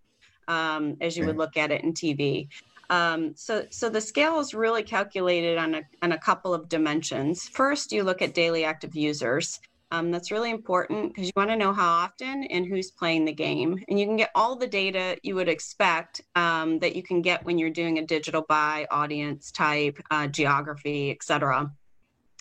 um, 0.48 0.96
as 1.00 1.16
you 1.16 1.24
would 1.26 1.36
look 1.36 1.56
at 1.56 1.70
it 1.70 1.84
in 1.84 1.92
TV. 1.92 2.48
Um, 2.90 3.34
so, 3.36 3.66
so 3.70 3.88
the 3.90 4.00
scale 4.00 4.40
is 4.40 4.54
really 4.54 4.82
calculated 4.82 5.58
on 5.58 5.74
a, 5.74 5.82
on 6.02 6.12
a 6.12 6.18
couple 6.18 6.54
of 6.54 6.68
dimensions. 6.68 7.46
First, 7.48 7.92
you 7.92 8.02
look 8.02 8.22
at 8.22 8.34
daily 8.34 8.64
active 8.64 8.96
users. 8.96 9.60
Um, 9.90 10.10
that's 10.10 10.30
really 10.30 10.50
important 10.50 11.14
because 11.14 11.26
you 11.26 11.32
want 11.34 11.48
to 11.48 11.56
know 11.56 11.72
how 11.72 11.88
often 11.88 12.44
and 12.44 12.66
who's 12.66 12.90
playing 12.90 13.24
the 13.24 13.32
game. 13.32 13.82
And 13.88 13.98
you 13.98 14.04
can 14.04 14.16
get 14.16 14.30
all 14.34 14.54
the 14.56 14.66
data 14.66 15.16
you 15.22 15.34
would 15.34 15.48
expect 15.48 16.20
um, 16.34 16.78
that 16.80 16.94
you 16.94 17.02
can 17.02 17.22
get 17.22 17.44
when 17.44 17.58
you're 17.58 17.70
doing 17.70 17.98
a 17.98 18.06
digital 18.06 18.42
buy, 18.42 18.86
audience 18.90 19.50
type, 19.50 19.98
uh, 20.10 20.26
geography, 20.26 21.10
et 21.10 21.22
cetera. 21.22 21.70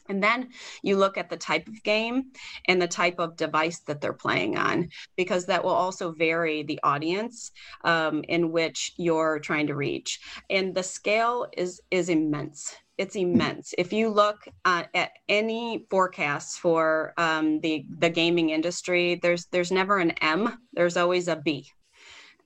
And 0.10 0.24
then 0.24 0.50
you 0.84 0.98
look 0.98 1.18
at 1.18 1.30
the 1.30 1.38
type 1.38 1.68
of 1.68 1.84
game 1.84 2.32
and 2.68 2.82
the 2.82 2.88
type 2.88 3.20
of 3.20 3.36
device 3.36 3.80
that 3.88 4.02
they're 4.02 4.14
playing 4.14 4.58
on, 4.58 4.90
because 5.16 5.46
that 5.46 5.64
will 5.64 5.72
also 5.72 6.12
vary 6.12 6.64
the 6.64 6.80
audience 6.84 7.52
um, 7.84 8.24
in 8.28 8.52
which 8.52 8.94
you're 8.98 9.40
trying 9.40 9.68
to 9.68 9.76
reach. 9.76 10.20
And 10.50 10.74
the 10.74 10.84
scale 10.84 11.48
is 11.58 11.82
is 11.92 12.10
immense. 12.10 12.76
It's 12.98 13.16
immense. 13.16 13.76
If 13.78 13.94
you 13.94 14.10
look 14.10 14.48
uh, 14.66 14.86
at 14.96 15.12
any 15.30 15.86
forecasts 15.92 16.58
for 16.58 17.14
um, 17.18 17.60
the 17.60 17.86
the 18.00 18.10
gaming 18.10 18.50
industry, 18.50 19.20
there's 19.22 19.46
there's 19.52 19.72
never 19.72 20.00
an 20.00 20.12
M. 20.12 20.58
There's 20.74 20.98
always 20.98 21.28
a 21.28 21.36
B, 21.36 21.70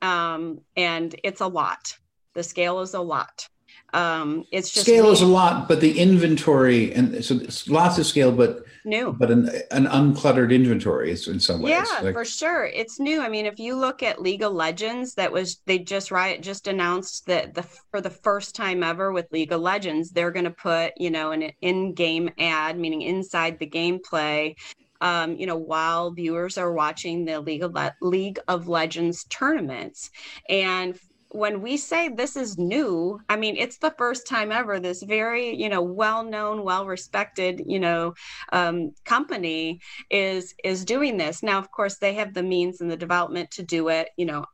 um, 0.01 0.59
and 0.75 1.15
it's 1.23 1.41
a 1.41 1.47
lot. 1.47 1.95
The 2.33 2.43
scale 2.43 2.81
is 2.81 2.93
a 2.93 3.01
lot. 3.01 3.47
Um, 3.93 4.45
it's 4.51 4.71
just 4.71 4.85
scale 4.85 5.11
is 5.11 5.21
a 5.21 5.25
lot, 5.25 5.67
but 5.67 5.81
the 5.81 5.99
inventory 5.99 6.93
and 6.93 7.23
so 7.23 7.35
it's 7.35 7.67
lots 7.67 7.97
of 7.97 8.05
scale, 8.05 8.31
but 8.31 8.63
new, 8.85 9.11
but 9.11 9.29
an, 9.29 9.49
an 9.71 9.85
uncluttered 9.85 10.53
inventory 10.53 11.11
is 11.11 11.27
in 11.27 11.39
some 11.39 11.61
ways. 11.61 11.71
Yeah, 11.71 12.01
like, 12.01 12.13
for 12.13 12.23
sure, 12.23 12.65
it's 12.65 12.99
new. 12.99 13.21
I 13.21 13.27
mean, 13.27 13.45
if 13.45 13.59
you 13.59 13.75
look 13.75 14.01
at 14.01 14.21
League 14.21 14.43
of 14.43 14.53
Legends, 14.53 15.15
that 15.15 15.31
was 15.31 15.61
they 15.65 15.77
just 15.79 16.09
Riot 16.09 16.41
just 16.41 16.67
announced 16.67 17.25
that 17.25 17.53
the 17.53 17.63
for 17.63 17.99
the 17.99 18.09
first 18.09 18.55
time 18.55 18.81
ever 18.81 19.11
with 19.11 19.31
League 19.31 19.51
of 19.51 19.59
Legends, 19.59 20.11
they're 20.11 20.31
going 20.31 20.45
to 20.45 20.51
put 20.51 20.93
you 20.95 21.11
know 21.11 21.31
an 21.31 21.51
in-game 21.61 22.29
ad, 22.39 22.79
meaning 22.79 23.01
inside 23.01 23.59
the 23.59 23.67
gameplay, 23.69 24.55
um, 25.01 25.35
you 25.35 25.47
know, 25.47 25.57
while 25.57 26.11
viewers 26.11 26.57
are 26.57 26.71
watching 26.71 27.25
the 27.25 27.41
League 27.41 27.63
of 27.63 27.73
Le- 27.73 27.95
League 28.01 28.39
of 28.47 28.67
Legends 28.67 29.25
tournaments. 29.25 30.11
And 30.47 30.97
when 31.31 31.61
we 31.61 31.77
say 31.77 32.09
this 32.09 32.35
is 32.35 32.57
new, 32.57 33.19
I 33.29 33.37
mean, 33.37 33.55
it's 33.55 33.77
the 33.77 33.93
first 33.97 34.27
time 34.27 34.51
ever 34.51 34.79
this 34.79 35.01
very, 35.01 35.55
you 35.55 35.69
know, 35.69 35.81
well-known, 35.81 36.63
well-respected, 36.63 37.63
you 37.65 37.79
know, 37.79 38.13
um, 38.51 38.91
company 39.05 39.79
is 40.09 40.53
is 40.63 40.85
doing 40.85 41.17
this. 41.17 41.41
Now, 41.41 41.57
of 41.57 41.71
course, 41.71 41.97
they 41.97 42.13
have 42.15 42.33
the 42.33 42.43
means 42.43 42.81
and 42.81 42.91
the 42.91 42.97
development 42.97 43.51
to 43.51 43.63
do 43.63 43.87
it, 43.89 44.09
you 44.17 44.25
know, 44.25 44.45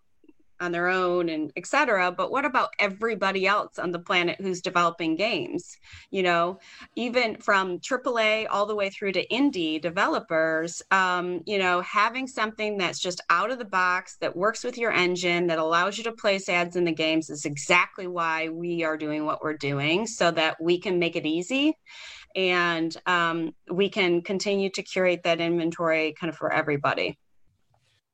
on 0.59 0.71
their 0.71 0.87
own 0.87 1.29
and 1.29 1.51
etc 1.55 2.11
but 2.11 2.31
what 2.31 2.45
about 2.45 2.69
everybody 2.79 3.45
else 3.47 3.79
on 3.79 3.91
the 3.91 3.99
planet 3.99 4.39
who's 4.39 4.61
developing 4.61 5.15
games? 5.15 5.77
You 6.11 6.23
know 6.23 6.59
even 6.95 7.37
from 7.37 7.79
aaa 7.79 8.47
all 8.49 8.65
the 8.65 8.75
way 8.75 8.89
through 8.89 9.11
to 9.13 9.27
indie 9.27 9.81
developers 9.81 10.81
um, 10.91 11.41
you 11.45 11.57
know 11.57 11.81
having 11.81 12.27
something 12.27 12.77
that's 12.77 12.99
just 12.99 13.21
out 13.29 13.51
of 13.51 13.59
the 13.59 13.65
box 13.65 14.17
that 14.21 14.35
works 14.35 14.63
with 14.63 14.77
your 14.77 14.91
engine 14.91 15.47
that 15.47 15.59
allows 15.59 15.97
you 15.97 16.03
to 16.03 16.11
place 16.11 16.49
ads 16.49 16.75
in 16.75 16.83
the 16.83 16.91
games 16.91 17.29
is 17.29 17.45
exactly 17.45 18.07
why 18.07 18.49
we 18.49 18.83
are 18.83 18.97
doing 18.97 19.25
what 19.25 19.43
we're 19.43 19.57
doing 19.57 20.07
so 20.07 20.31
that 20.31 20.55
we 20.61 20.79
can 20.79 20.99
make 20.99 21.15
it 21.15 21.25
easy 21.25 21.73
and 22.35 22.95
um, 23.05 23.53
we 23.71 23.89
can 23.89 24.21
continue 24.21 24.69
to 24.69 24.83
curate 24.83 25.23
that 25.23 25.41
inventory 25.41 26.13
kind 26.19 26.29
of 26.29 26.37
for 26.37 26.51
everybody 26.51 27.17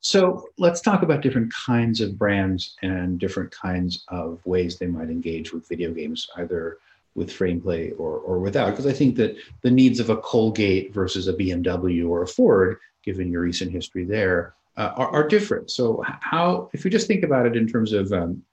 so 0.04 0.50
let's 0.58 0.82
talk 0.82 1.02
about 1.02 1.22
different 1.22 1.52
kinds 1.54 2.02
of 2.02 2.20
brands 2.20 2.76
and 2.82 3.18
different 3.18 3.52
kinds 3.52 4.04
of 4.10 4.46
ways 4.46 4.78
they 4.78 4.86
might 4.86 5.10
engage 5.10 5.54
with 5.54 5.68
video 5.70 5.94
games, 5.94 6.30
either 6.36 6.78
with 7.16 7.32
frame 7.32 7.62
play 7.62 7.92
or, 7.92 8.18
or 8.18 8.38
without. 8.39 8.72
Because 8.72 8.86
I 8.86 8.92
think 8.92 9.16
that 9.16 9.38
the 9.62 9.72
needs 9.72 10.02
of 10.02 10.10
a 10.10 10.18
Colgate 10.18 10.94
versus 10.94 11.30
a 11.30 11.34
BMW 11.34 12.08
or 12.08 12.24
a 12.24 12.28
Ford, 12.28 12.80
given 13.02 13.32
your 13.32 13.44
recent 13.44 13.72
history 13.72 14.04
there, 14.04 14.56
uh, 14.76 14.92
are, 14.98 15.08
are, 15.08 15.28
different. 15.28 15.72
So 15.72 16.04
how, 16.20 16.70
if 16.74 16.84
you 16.84 16.92
just 16.92 17.08
think 17.08 17.24
about 17.24 17.46
it 17.46 17.56
in 17.56 17.66
terms 17.66 17.94
of 17.94 18.12
um, 18.12 18.44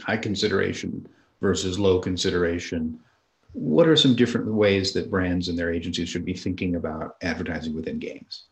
high 0.00 0.16
consideration 0.16 1.06
versus 1.40 1.78
low 1.78 2.00
consideration, 2.00 2.98
what 3.52 3.86
are 3.86 3.96
some 3.96 4.16
different 4.16 4.48
ways 4.48 4.92
that 4.94 5.10
brands 5.10 5.48
and 5.48 5.56
their 5.56 5.72
agencies 5.72 6.08
should 6.08 6.24
be 6.24 6.34
thinking 6.34 6.74
about 6.74 7.16
advertising 7.22 7.76
within 7.76 8.00
games? 8.00 8.44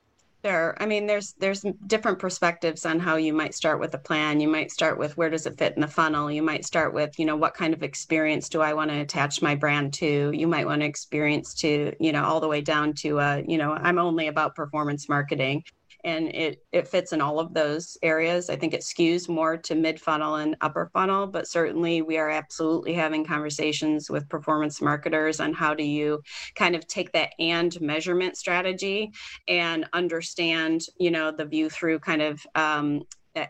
Sure. 0.44 0.76
I 0.78 0.86
mean, 0.86 1.06
there's 1.06 1.34
there's 1.38 1.64
different 1.86 2.20
perspectives 2.20 2.86
on 2.86 3.00
how 3.00 3.16
you 3.16 3.32
might 3.34 3.54
start 3.54 3.80
with 3.80 3.92
a 3.94 3.98
plan. 3.98 4.38
You 4.40 4.46
might 4.48 4.70
start 4.70 4.96
with 4.96 5.16
where 5.16 5.28
does 5.30 5.46
it 5.46 5.58
fit 5.58 5.74
in 5.74 5.80
the 5.80 5.88
funnel. 5.88 6.30
You 6.30 6.42
might 6.42 6.64
start 6.64 6.94
with, 6.94 7.18
you 7.18 7.26
know, 7.26 7.34
what 7.36 7.54
kind 7.54 7.74
of 7.74 7.82
experience 7.82 8.48
do 8.48 8.60
I 8.60 8.72
want 8.72 8.90
to 8.92 9.00
attach 9.00 9.42
my 9.42 9.56
brand 9.56 9.94
to? 9.94 10.30
You 10.32 10.46
might 10.46 10.66
want 10.66 10.82
to 10.82 10.86
experience 10.86 11.54
to, 11.56 11.92
you 11.98 12.12
know, 12.12 12.22
all 12.24 12.38
the 12.40 12.46
way 12.48 12.60
down 12.60 12.94
to, 13.00 13.18
uh, 13.18 13.42
you 13.48 13.58
know, 13.58 13.72
I'm 13.72 13.98
only 13.98 14.28
about 14.28 14.54
performance 14.54 15.08
marketing 15.08 15.64
and 16.08 16.34
it 16.34 16.64
it 16.72 16.88
fits 16.88 17.12
in 17.12 17.20
all 17.20 17.38
of 17.38 17.52
those 17.52 17.96
areas. 18.02 18.48
I 18.48 18.56
think 18.56 18.72
it 18.72 18.80
skews 18.80 19.28
more 19.28 19.56
to 19.58 19.74
mid 19.74 20.00
funnel 20.00 20.36
and 20.36 20.56
upper 20.60 20.90
funnel, 20.92 21.26
but 21.26 21.46
certainly 21.46 22.02
we 22.02 22.16
are 22.16 22.30
absolutely 22.30 22.94
having 22.94 23.24
conversations 23.24 24.10
with 24.10 24.28
performance 24.28 24.80
marketers 24.80 25.40
on 25.40 25.52
how 25.52 25.74
do 25.74 25.84
you 25.84 26.22
kind 26.54 26.74
of 26.74 26.86
take 26.86 27.12
that 27.12 27.30
and 27.38 27.78
measurement 27.80 28.36
strategy 28.36 29.10
and 29.46 29.86
understand, 29.92 30.82
you 30.98 31.10
know, 31.10 31.30
the 31.30 31.44
view 31.44 31.68
through 31.68 31.98
kind 31.98 32.22
of 32.22 32.46
um, 32.54 33.02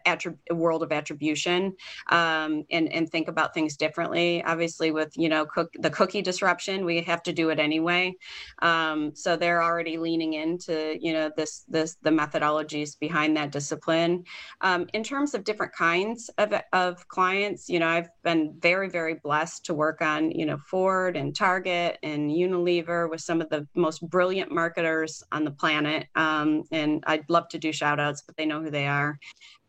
attrib- 0.07 0.39
world 0.51 0.83
of 0.83 0.93
attribution 0.93 1.75
um, 2.11 2.65
and 2.71 2.93
and 2.93 3.11
think 3.11 3.29
about 3.29 3.55
things 3.55 3.77
differently. 3.77 4.43
Obviously, 4.45 4.91
with 4.91 5.13
you 5.17 5.29
know 5.29 5.47
cook- 5.47 5.75
the 5.79 5.91
cookie 5.91 6.23
disruption, 6.23 6.85
we 6.85 7.03
have 7.03 7.23
to 7.23 7.33
do 7.33 7.51
it 7.51 7.59
anyway. 7.59 8.15
Um, 8.61 9.15
so 9.15 9.37
they're 9.37 9.63
already 9.63 9.99
leaning 9.99 10.35
into 10.35 10.97
you 11.01 11.13
know 11.13 11.31
this 11.37 11.65
this 11.69 11.97
the 12.03 12.11
methodologies 12.11 12.99
behind 12.99 13.37
that 13.37 13.53
discipline. 13.53 14.25
Um, 14.61 14.87
in 14.93 15.03
terms 15.03 15.35
of 15.35 15.45
different 15.45 15.73
kinds 15.73 16.31
of 16.39 16.53
of 16.73 17.07
clients, 17.09 17.69
you 17.69 17.79
know 17.79 17.89
I've 17.89 18.11
been 18.23 18.55
very 18.59 18.89
very 18.89 19.15
blessed 19.15 19.65
to 19.67 19.75
work 19.75 20.03
on 20.03 20.31
you 20.31 20.47
know 20.47 20.59
Ford 20.71 21.17
and 21.17 21.35
Target 21.35 21.99
and 22.03 22.31
Unilever 22.31 23.11
with 23.11 23.21
some 23.21 23.41
of 23.41 23.49
the 23.51 23.67
most 23.75 24.01
brilliant 24.09 24.53
marketers 24.53 25.23
on 25.33 25.45
the 25.45 25.51
planet. 25.51 26.07
Um, 26.15 26.65
and 26.73 27.03
I'd 27.07 27.29
love 27.29 27.49
to 27.51 27.59
do 27.59 27.73
shout 27.73 28.01
outs, 28.01 28.23
but 28.27 28.37
they 28.37 28.47
know 28.47 28.63
who 28.63 28.71
they 28.71 28.87
are 28.87 29.19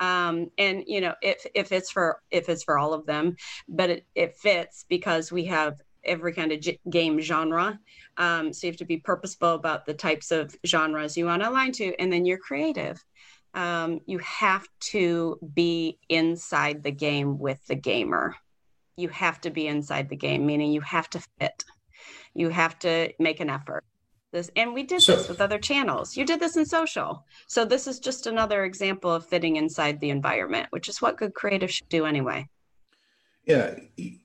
um, 0.09 0.49
and 0.57 0.83
you 0.87 1.01
know 1.01 1.13
if 1.21 1.45
if 1.53 1.71
it's 1.71 1.91
for 1.91 2.21
if 2.31 2.49
it's 2.49 2.63
for 2.63 2.77
all 2.77 2.93
of 2.93 3.05
them 3.05 3.35
but 3.67 3.89
it, 3.89 4.05
it 4.15 4.37
fits 4.37 4.85
because 4.89 5.31
we 5.31 5.45
have 5.45 5.75
every 6.03 6.33
kind 6.33 6.51
of 6.51 6.61
g- 6.61 6.79
game 6.89 7.19
genre. 7.19 7.77
Um, 8.17 8.53
so 8.53 8.67
you 8.67 8.71
have 8.71 8.77
to 8.77 8.85
be 8.85 8.97
purposeful 8.97 9.53
about 9.53 9.85
the 9.85 9.93
types 9.93 10.31
of 10.31 10.55
genres 10.65 11.17
you 11.17 11.25
want 11.25 11.43
to 11.43 11.49
align 11.49 11.71
to 11.73 11.93
and 11.99 12.11
then 12.11 12.25
you're 12.25 12.37
creative. 12.37 13.03
Um, 13.53 13.99
you 14.05 14.19
have 14.19 14.65
to 14.91 15.37
be 15.53 15.99
inside 16.07 16.83
the 16.83 16.91
game 16.91 17.37
with 17.37 17.65
the 17.67 17.75
gamer. 17.75 18.35
You 18.95 19.09
have 19.09 19.41
to 19.41 19.49
be 19.49 19.67
inside 19.67 20.09
the 20.09 20.15
game 20.15 20.45
meaning 20.45 20.71
you 20.71 20.81
have 20.81 21.09
to 21.11 21.21
fit. 21.39 21.63
You 22.33 22.49
have 22.49 22.79
to 22.79 23.11
make 23.19 23.39
an 23.39 23.49
effort 23.49 23.83
this 24.31 24.49
and 24.55 24.73
we 24.73 24.83
did 24.83 25.01
so, 25.01 25.15
this 25.15 25.27
with 25.27 25.41
other 25.41 25.59
channels 25.59 26.15
you 26.15 26.25
did 26.25 26.39
this 26.39 26.57
in 26.57 26.65
social 26.65 27.25
so 27.47 27.65
this 27.65 27.87
is 27.87 27.99
just 27.99 28.27
another 28.27 28.63
example 28.63 29.11
of 29.11 29.25
fitting 29.25 29.55
inside 29.55 29.99
the 29.99 30.09
environment 30.09 30.67
which 30.71 30.87
is 30.87 31.01
what 31.01 31.17
good 31.17 31.33
creative 31.33 31.71
should 31.71 31.89
do 31.89 32.05
anyway 32.05 32.47
yeah 33.45 33.75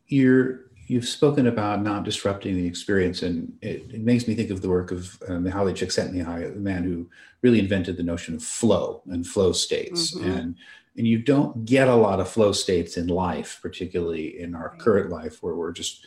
you're 0.07 0.64
you've 0.87 1.09
spoken 1.09 1.47
about 1.47 1.83
not 1.83 2.05
disrupting 2.05 2.57
the 2.57 2.67
experience, 2.67 3.23
and 3.23 3.53
it, 3.62 3.90
it 3.93 4.01
makes 4.03 4.29
me 4.29 4.35
think 4.35 4.51
of 4.51 4.61
the 4.61 4.69
work 4.69 4.90
of 4.90 5.19
uh, 5.29 5.33
Mihaly 5.33 5.73
Csikszentmihalyi, 5.73 6.53
the 6.53 6.61
man 6.61 6.85
who 6.85 7.09
really 7.43 7.59
invented 7.59 7.97
the 7.97 8.03
notion 8.03 8.35
of 8.35 8.43
flow 8.43 9.03
and 9.07 9.27
flow 9.27 9.53
states. 9.53 10.14
Mm-hmm. 10.14 10.31
And 10.31 10.57
and 10.97 11.09
you 11.09 11.19
don't 11.19 11.64
get 11.64 11.88
a 11.88 11.95
lot 11.95 12.21
of 12.21 12.29
flow 12.29 12.53
states 12.53 12.97
in 12.97 13.09
life, 13.09 13.59
particularly 13.61 14.40
in 14.40 14.55
our 14.55 14.77
current 14.79 15.11
life, 15.11 15.43
where 15.43 15.55
we're 15.55 15.73
just 15.73 16.07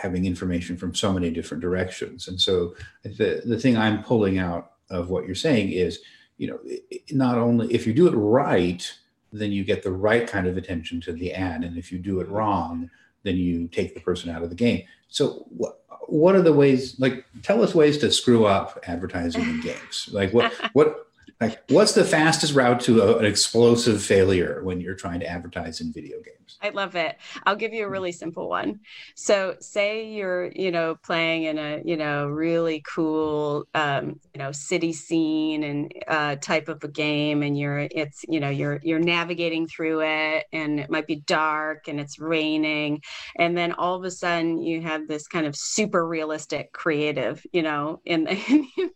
having 0.00 0.24
information 0.24 0.76
from 0.76 0.94
so 0.94 1.12
many 1.12 1.30
different 1.30 1.62
directions. 1.62 2.28
And 2.28 2.40
so 2.40 2.74
the 3.02 3.42
the 3.44 3.58
thing 3.58 3.76
I'm 3.76 4.02
pulling 4.02 4.38
out 4.38 4.72
of 4.90 5.10
what 5.10 5.26
you're 5.26 5.34
saying 5.34 5.72
is, 5.72 6.00
you 6.38 6.48
know, 6.48 6.58
not 7.10 7.38
only 7.38 7.72
if 7.72 7.86
you 7.86 7.92
do 7.92 8.06
it 8.08 8.14
right, 8.14 8.90
then 9.32 9.52
you 9.52 9.64
get 9.64 9.82
the 9.82 9.92
right 9.92 10.26
kind 10.26 10.46
of 10.46 10.56
attention 10.56 11.00
to 11.02 11.12
the 11.12 11.32
ad, 11.32 11.64
and 11.64 11.76
if 11.76 11.90
you 11.92 11.98
do 11.98 12.20
it 12.20 12.28
wrong 12.28 12.90
then 13.26 13.36
you 13.36 13.68
take 13.68 13.92
the 13.92 14.00
person 14.00 14.30
out 14.30 14.42
of 14.42 14.48
the 14.48 14.56
game. 14.56 14.84
So 15.08 15.44
what 15.50 15.82
what 16.08 16.36
are 16.36 16.42
the 16.42 16.52
ways 16.52 16.98
like 16.98 17.26
tell 17.42 17.62
us 17.62 17.74
ways 17.74 17.98
to 17.98 18.10
screw 18.10 18.46
up 18.46 18.78
advertising 18.86 19.42
in 19.42 19.60
games? 19.60 20.08
Like 20.12 20.32
what 20.32 20.52
what 20.72 21.08
like, 21.38 21.62
what's 21.68 21.92
the 21.92 22.04
fastest 22.04 22.54
route 22.54 22.80
to 22.80 23.02
a, 23.02 23.18
an 23.18 23.26
explosive 23.26 24.02
failure 24.02 24.62
when 24.64 24.80
you're 24.80 24.94
trying 24.94 25.20
to 25.20 25.26
advertise 25.26 25.82
in 25.82 25.92
video 25.92 26.16
games? 26.22 26.56
I 26.62 26.70
love 26.70 26.96
it. 26.96 27.18
I'll 27.44 27.56
give 27.56 27.74
you 27.74 27.84
a 27.84 27.90
really 27.90 28.12
simple 28.12 28.48
one. 28.48 28.80
So, 29.16 29.56
say 29.60 30.08
you're, 30.08 30.50
you 30.54 30.70
know, 30.70 30.94
playing 30.94 31.44
in 31.44 31.58
a, 31.58 31.82
you 31.84 31.98
know, 31.98 32.28
really 32.28 32.82
cool, 32.86 33.66
um, 33.74 34.18
you 34.32 34.38
know, 34.38 34.50
city 34.50 34.94
scene 34.94 35.62
and 35.62 35.92
uh, 36.08 36.36
type 36.36 36.68
of 36.68 36.82
a 36.84 36.88
game, 36.88 37.42
and 37.42 37.58
you're, 37.58 37.80
it's, 37.90 38.24
you 38.26 38.40
know, 38.40 38.48
you're 38.48 38.80
you're 38.82 38.98
navigating 38.98 39.66
through 39.66 40.02
it, 40.02 40.46
and 40.52 40.80
it 40.80 40.88
might 40.88 41.06
be 41.06 41.16
dark 41.16 41.88
and 41.88 42.00
it's 42.00 42.18
raining, 42.18 43.02
and 43.38 43.58
then 43.58 43.72
all 43.72 43.94
of 43.94 44.04
a 44.04 44.10
sudden 44.10 44.62
you 44.62 44.80
have 44.80 45.06
this 45.06 45.26
kind 45.26 45.46
of 45.46 45.54
super 45.54 46.06
realistic 46.06 46.72
creative, 46.72 47.44
you 47.52 47.62
know, 47.62 48.00
in 48.06 48.24
the, 48.24 48.30
in 48.78 48.90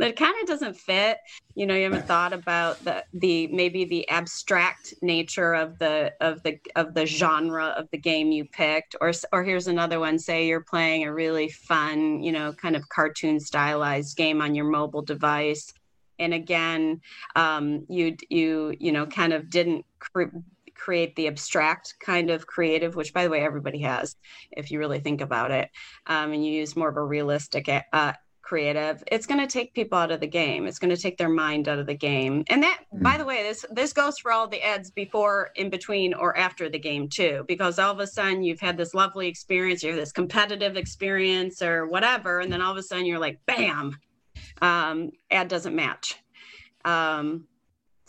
that 0.00 0.16
kind 0.16 0.34
of 0.40 0.48
doesn't 0.48 0.76
fit. 0.76 1.18
You 1.54 1.66
know 1.66 1.74
you 1.74 1.84
haven't 1.84 2.06
thought 2.06 2.32
about 2.32 2.82
the 2.84 3.04
the 3.12 3.46
maybe 3.48 3.84
the 3.84 4.08
abstract 4.08 4.94
nature 5.02 5.54
of 5.54 5.78
the 5.78 6.12
of 6.20 6.42
the 6.42 6.58
of 6.74 6.94
the 6.94 7.06
genre 7.06 7.66
of 7.66 7.88
the 7.92 7.98
game 7.98 8.32
you 8.32 8.46
picked. 8.46 8.96
Or 9.00 9.12
or 9.32 9.44
here's 9.44 9.68
another 9.68 10.00
one 10.00 10.18
say 10.18 10.46
you're 10.46 10.64
playing 10.64 11.04
a 11.04 11.12
really 11.12 11.50
fun 11.50 12.22
you 12.22 12.32
know 12.32 12.52
kind 12.54 12.76
of 12.76 12.88
cartoon 12.88 13.38
stylized 13.38 14.16
game 14.16 14.40
on 14.40 14.54
your 14.54 14.66
mobile 14.66 15.02
device. 15.02 15.72
And 16.18 16.34
again 16.34 17.00
um, 17.36 17.84
you 17.88 18.16
you 18.30 18.74
you 18.80 18.92
know 18.92 19.06
kind 19.06 19.32
of 19.32 19.50
didn't 19.50 19.84
cre- 19.98 20.36
create 20.74 21.14
the 21.14 21.28
abstract 21.28 21.94
kind 22.00 22.30
of 22.30 22.46
creative, 22.46 22.96
which 22.96 23.12
by 23.12 23.24
the 23.24 23.30
way, 23.30 23.42
everybody 23.42 23.80
has, 23.80 24.16
if 24.50 24.70
you 24.70 24.78
really 24.78 24.98
think 24.98 25.20
about 25.20 25.50
it. 25.50 25.68
Um, 26.06 26.32
and 26.32 26.44
you 26.44 26.52
use 26.52 26.74
more 26.74 26.88
of 26.88 26.96
a 26.96 27.04
realistic 27.04 27.68
uh, 27.92 28.14
creative 28.50 29.04
it's 29.12 29.26
going 29.26 29.40
to 29.40 29.46
take 29.46 29.72
people 29.74 29.96
out 29.96 30.10
of 30.10 30.18
the 30.18 30.26
game. 30.26 30.66
It's 30.66 30.80
going 30.80 30.94
to 30.94 31.00
take 31.00 31.16
their 31.18 31.28
mind 31.28 31.68
out 31.68 31.78
of 31.78 31.86
the 31.86 31.94
game. 31.94 32.42
And 32.48 32.64
that 32.64 32.80
mm. 32.92 33.00
by 33.00 33.16
the 33.16 33.24
way 33.24 33.44
this 33.44 33.64
this 33.70 33.92
goes 33.92 34.18
for 34.18 34.32
all 34.32 34.48
the 34.48 34.60
ads 34.60 34.90
before 34.90 35.50
in 35.54 35.70
between 35.70 36.14
or 36.14 36.36
after 36.36 36.68
the 36.68 36.78
game 36.78 37.08
too 37.08 37.44
because 37.46 37.78
all 37.78 37.92
of 37.92 38.00
a 38.00 38.08
sudden 38.08 38.42
you've 38.42 38.60
had 38.68 38.76
this 38.76 38.92
lovely 38.92 39.28
experience 39.28 39.84
you 39.84 39.90
have 39.90 39.98
this 39.98 40.10
competitive 40.10 40.76
experience 40.76 41.62
or 41.62 41.86
whatever 41.86 42.40
and 42.40 42.52
then 42.52 42.60
all 42.60 42.72
of 42.72 42.76
a 42.76 42.82
sudden 42.82 43.06
you're 43.06 43.20
like 43.20 43.38
bam 43.46 43.96
um, 44.60 45.10
ad 45.30 45.48
doesn't 45.48 45.74
match. 45.74 46.16
Um, 46.84 47.46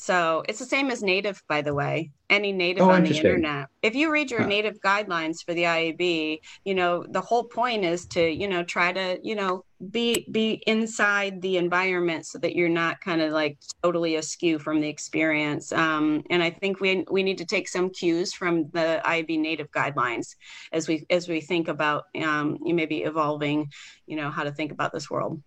so 0.02 0.42
it's 0.50 0.58
the 0.58 0.66
same 0.66 0.90
as 0.90 1.04
native, 1.04 1.44
by 1.48 1.62
the 1.62 1.76
way. 1.76 2.10
Any 2.28 2.52
native 2.52 2.82
oh, 2.82 2.90
on 2.90 3.04
the 3.04 3.16
internet. 3.16 3.68
If 3.84 3.94
you 3.94 4.12
read 4.12 4.32
your 4.32 4.42
huh. 4.42 4.48
native 4.48 4.82
guidelines 4.82 5.46
for 5.46 5.54
the 5.54 5.62
IAB, 5.62 6.40
you 6.66 6.74
know 6.74 7.06
the 7.08 7.22
whole 7.22 7.44
point 7.44 7.86
is 7.86 8.08
to 8.08 8.28
you 8.28 8.48
know 8.48 8.64
try 8.64 8.92
to 8.92 9.20
you 9.22 9.36
know 9.36 9.64
be 9.92 10.26
be 10.32 10.64
inside 10.66 11.40
the 11.44 11.58
environment 11.58 12.26
so 12.26 12.40
that 12.40 12.56
you're 12.56 12.68
not 12.68 13.00
kind 13.02 13.22
of 13.22 13.32
like 13.32 13.60
totally 13.84 14.16
askew 14.16 14.58
from 14.58 14.82
the 14.82 14.90
experience. 14.90 15.72
Um, 15.72 16.24
and 16.32 16.42
I 16.42 16.50
think 16.50 16.80
we 16.80 17.06
we 17.12 17.22
need 17.22 17.38
to 17.38 17.46
take 17.46 17.68
some 17.68 17.92
cues 17.92 18.34
from 18.34 18.72
the 18.72 19.04
IAB 19.06 19.40
native 19.40 19.70
guidelines 19.70 20.36
as 20.72 20.88
we 20.88 21.06
as 21.12 21.30
we 21.30 21.42
think 21.42 21.68
about 21.68 22.06
um, 22.24 22.58
you 22.66 22.74
maybe 22.74 23.04
evolving, 23.04 23.70
you 24.08 24.16
know, 24.16 24.32
how 24.32 24.46
to 24.46 24.52
think 24.52 24.72
about 24.72 24.94
this 24.94 25.12
world. 25.12 25.44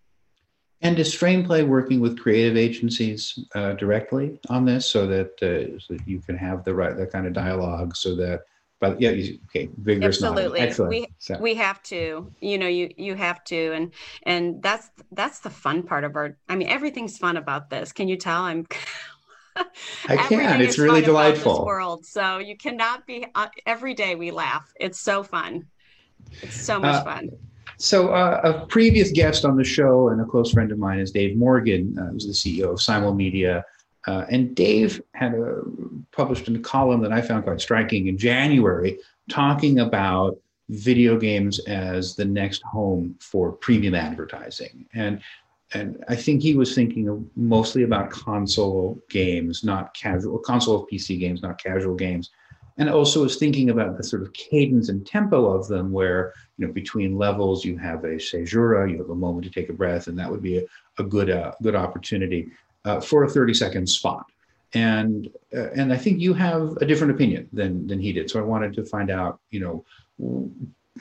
And 0.82 0.98
is 0.98 1.14
FramePlay 1.14 1.66
working 1.66 2.00
with 2.00 2.18
creative 2.18 2.56
agencies 2.56 3.38
uh, 3.54 3.72
directly 3.72 4.38
on 4.50 4.64
this 4.66 4.86
so 4.86 5.06
that, 5.06 5.42
uh, 5.42 5.78
so 5.80 5.94
that 5.94 6.06
you 6.06 6.20
can 6.20 6.36
have 6.36 6.64
the 6.64 6.74
right 6.74 6.96
that 6.96 7.10
kind 7.10 7.26
of 7.26 7.32
dialogue 7.32 7.96
so 7.96 8.14
that 8.16 8.44
but 8.80 9.00
yeah 9.00 9.10
okay 9.46 9.68
vigorous 9.78 10.22
absolutely 10.22 10.60
Excellent. 10.60 10.90
we 10.90 11.06
so. 11.18 11.38
we 11.38 11.54
have 11.54 11.82
to 11.84 12.30
you 12.40 12.58
know 12.58 12.66
you 12.66 12.92
you 12.96 13.14
have 13.14 13.42
to 13.44 13.72
and 13.72 13.92
and 14.24 14.62
that's 14.62 14.90
that's 15.12 15.40
the 15.40 15.50
fun 15.50 15.82
part 15.82 16.04
of 16.04 16.16
our 16.16 16.36
i 16.48 16.56
mean 16.56 16.68
everything's 16.68 17.16
fun 17.16 17.36
about 17.36 17.70
this 17.70 17.92
can 17.92 18.08
you 18.08 18.16
tell 18.16 18.42
i'm 18.42 18.66
I 20.08 20.16
can. 20.16 20.60
It's 20.60 20.78
really 20.78 21.00
delightful. 21.00 21.64
world. 21.64 22.04
So 22.04 22.38
you 22.38 22.56
cannot 22.56 23.06
be. 23.06 23.24
Uh, 23.36 23.46
every 23.66 23.94
day 23.94 24.16
we 24.16 24.32
laugh. 24.32 24.72
It's 24.80 24.98
so 24.98 25.22
fun. 25.22 25.66
It's 26.42 26.60
so 26.60 26.80
much 26.80 26.96
uh, 26.96 27.04
fun. 27.04 27.30
So, 27.84 28.08
uh, 28.08 28.40
a 28.42 28.66
previous 28.66 29.12
guest 29.12 29.44
on 29.44 29.58
the 29.58 29.64
show 29.64 30.08
and 30.08 30.18
a 30.18 30.24
close 30.24 30.52
friend 30.52 30.72
of 30.72 30.78
mine 30.78 31.00
is 31.00 31.10
Dave 31.10 31.36
Morgan, 31.36 31.94
uh, 31.98 32.06
who's 32.06 32.26
the 32.26 32.32
CEO 32.32 32.70
of 32.70 32.78
Simulmedia. 32.78 33.62
Uh, 34.06 34.24
and 34.30 34.54
Dave 34.54 35.02
had 35.12 35.34
a, 35.34 35.60
published 36.10 36.48
a 36.48 36.58
column 36.60 37.02
that 37.02 37.12
I 37.12 37.20
found 37.20 37.44
quite 37.44 37.60
striking 37.60 38.06
in 38.06 38.16
January, 38.16 38.98
talking 39.28 39.80
about 39.80 40.38
video 40.70 41.18
games 41.18 41.58
as 41.66 42.16
the 42.16 42.24
next 42.24 42.62
home 42.62 43.16
for 43.20 43.52
premium 43.52 43.94
advertising. 43.94 44.86
And 44.94 45.20
and 45.74 46.02
I 46.08 46.16
think 46.16 46.40
he 46.40 46.56
was 46.56 46.74
thinking 46.74 47.30
mostly 47.36 47.82
about 47.82 48.08
console 48.08 48.98
games, 49.10 49.62
not 49.62 49.92
casual 49.92 50.38
console 50.38 50.86
PC 50.90 51.20
games, 51.20 51.42
not 51.42 51.62
casual 51.62 51.96
games 51.96 52.30
and 52.76 52.90
also 52.90 53.22
was 53.22 53.36
thinking 53.36 53.70
about 53.70 53.96
the 53.96 54.02
sort 54.02 54.22
of 54.22 54.32
cadence 54.32 54.88
and 54.88 55.06
tempo 55.06 55.46
of 55.46 55.68
them 55.68 55.92
where 55.92 56.32
you 56.58 56.66
know 56.66 56.72
between 56.72 57.16
levels 57.16 57.64
you 57.64 57.76
have 57.76 58.04
a 58.04 58.18
caesura 58.18 58.90
you 58.90 58.98
have 58.98 59.10
a 59.10 59.14
moment 59.14 59.44
to 59.44 59.50
take 59.50 59.68
a 59.68 59.72
breath 59.72 60.06
and 60.08 60.18
that 60.18 60.30
would 60.30 60.42
be 60.42 60.58
a, 60.58 60.64
a 60.98 61.04
good 61.04 61.30
uh, 61.30 61.52
good 61.62 61.74
opportunity 61.74 62.48
uh, 62.84 63.00
for 63.00 63.24
a 63.24 63.30
30 63.30 63.54
second 63.54 63.88
spot. 63.88 64.26
And 64.74 65.28
uh, 65.56 65.70
and 65.76 65.92
i 65.92 65.96
think 65.96 66.20
you 66.20 66.34
have 66.34 66.76
a 66.80 66.86
different 66.86 67.12
opinion 67.12 67.48
than 67.52 67.86
than 67.86 68.00
he 68.00 68.12
did. 68.12 68.28
So 68.30 68.40
i 68.40 68.42
wanted 68.42 68.74
to 68.74 68.84
find 68.84 69.10
out 69.10 69.38
you 69.50 69.60
know 69.60 69.84